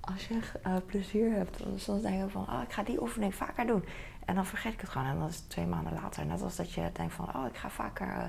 als 0.00 0.28
je 0.28 0.40
uh, 0.66 0.76
plezier 0.86 1.32
hebt. 1.32 1.62
Soms 1.76 2.02
denk 2.02 2.24
ik 2.24 2.30
van, 2.30 2.42
oh, 2.42 2.62
ik 2.62 2.72
ga 2.72 2.82
die 2.82 3.02
oefening 3.02 3.34
vaker 3.34 3.66
doen. 3.66 3.84
En 4.24 4.34
dan 4.34 4.46
vergeet 4.46 4.72
ik 4.72 4.80
het 4.80 4.90
gewoon. 4.90 5.06
En 5.06 5.18
dan 5.18 5.28
is 5.28 5.40
twee 5.40 5.66
maanden 5.66 5.92
later. 5.92 6.26
Net 6.26 6.42
als 6.42 6.56
dat 6.56 6.72
je 6.72 6.90
denkt 6.92 7.14
van, 7.14 7.34
oh, 7.36 7.46
ik 7.46 7.56
ga 7.56 7.70
vaker 7.70 8.06
uh, 8.06 8.24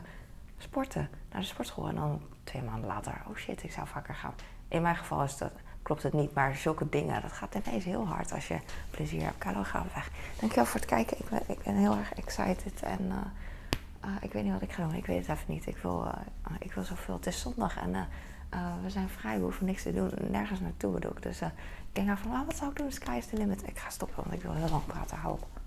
sporten. 0.57 1.09
Naar 1.31 1.41
de 1.41 1.47
sportschool. 1.47 1.87
En 1.87 1.95
dan 1.95 2.21
twee 2.43 2.61
maanden 2.61 2.87
later, 2.87 3.21
oh 3.27 3.35
shit, 3.35 3.63
ik 3.63 3.71
zou 3.71 3.87
vaker 3.87 4.15
gaan. 4.15 4.33
In 4.67 4.81
mijn 4.81 4.95
geval 4.95 5.23
is 5.23 5.37
dat, 5.37 5.51
klopt 5.81 6.03
het 6.03 6.13
niet. 6.13 6.33
Maar 6.33 6.55
zulke 6.55 6.89
dingen, 6.89 7.21
dat 7.21 7.31
gaat 7.31 7.55
ineens 7.55 7.83
heel 7.83 8.07
hard 8.07 8.31
als 8.31 8.47
je 8.47 8.59
plezier 8.89 9.23
hebt. 9.23 9.37
Carlo, 9.37 9.63
ga 9.63 9.85
weg. 9.93 10.09
Dankjewel 10.39 10.65
voor 10.65 10.79
het 10.79 10.89
kijken. 10.89 11.17
Ik 11.47 11.63
ben, 11.63 11.75
heel 11.75 11.97
erg 11.97 12.13
excited. 12.13 12.81
En... 12.81 13.01
Uh, 14.05 14.11
ik 14.21 14.33
weet 14.33 14.43
niet 14.43 14.53
wat 14.53 14.61
ik 14.61 14.71
ga 14.71 14.83
doen. 14.83 14.93
Ik 14.93 15.05
weet 15.05 15.27
het 15.27 15.37
even 15.37 15.53
niet. 15.53 15.67
Ik 15.67 15.77
wil, 15.77 16.07
ik 16.59 16.73
wil 16.73 16.83
zoveel. 16.83 17.15
Het 17.15 17.25
is 17.25 17.39
zondag 17.41 17.77
en 17.77 18.07
uh, 18.53 18.83
we 18.83 18.89
zijn 18.89 19.09
vrij. 19.09 19.37
We 19.37 19.43
hoeven 19.43 19.65
niks 19.65 19.83
te 19.83 19.93
doen. 19.93 20.11
Nergens 20.29 20.59
naartoe 20.59 20.91
bedoel 20.91 21.11
ik. 21.11 21.21
Dus 21.21 21.41
ik 21.41 21.51
denk 21.91 22.07
nou 22.07 22.19
van, 22.19 22.31
ah, 22.31 22.45
wat 22.45 22.55
zou 22.55 22.71
ik 22.71 22.77
doen? 22.77 22.91
Sky 22.91 23.15
is 23.17 23.25
the 23.25 23.37
limit. 23.37 23.67
Ik 23.67 23.77
ga 23.77 23.89
stoppen, 23.89 24.23
want 24.23 24.33
ik 24.33 24.41
wil 24.41 24.53
heel 24.53 24.69
lang 24.69 24.85
praten. 24.85 25.17
Hou 25.17 25.33
op. 25.33 25.62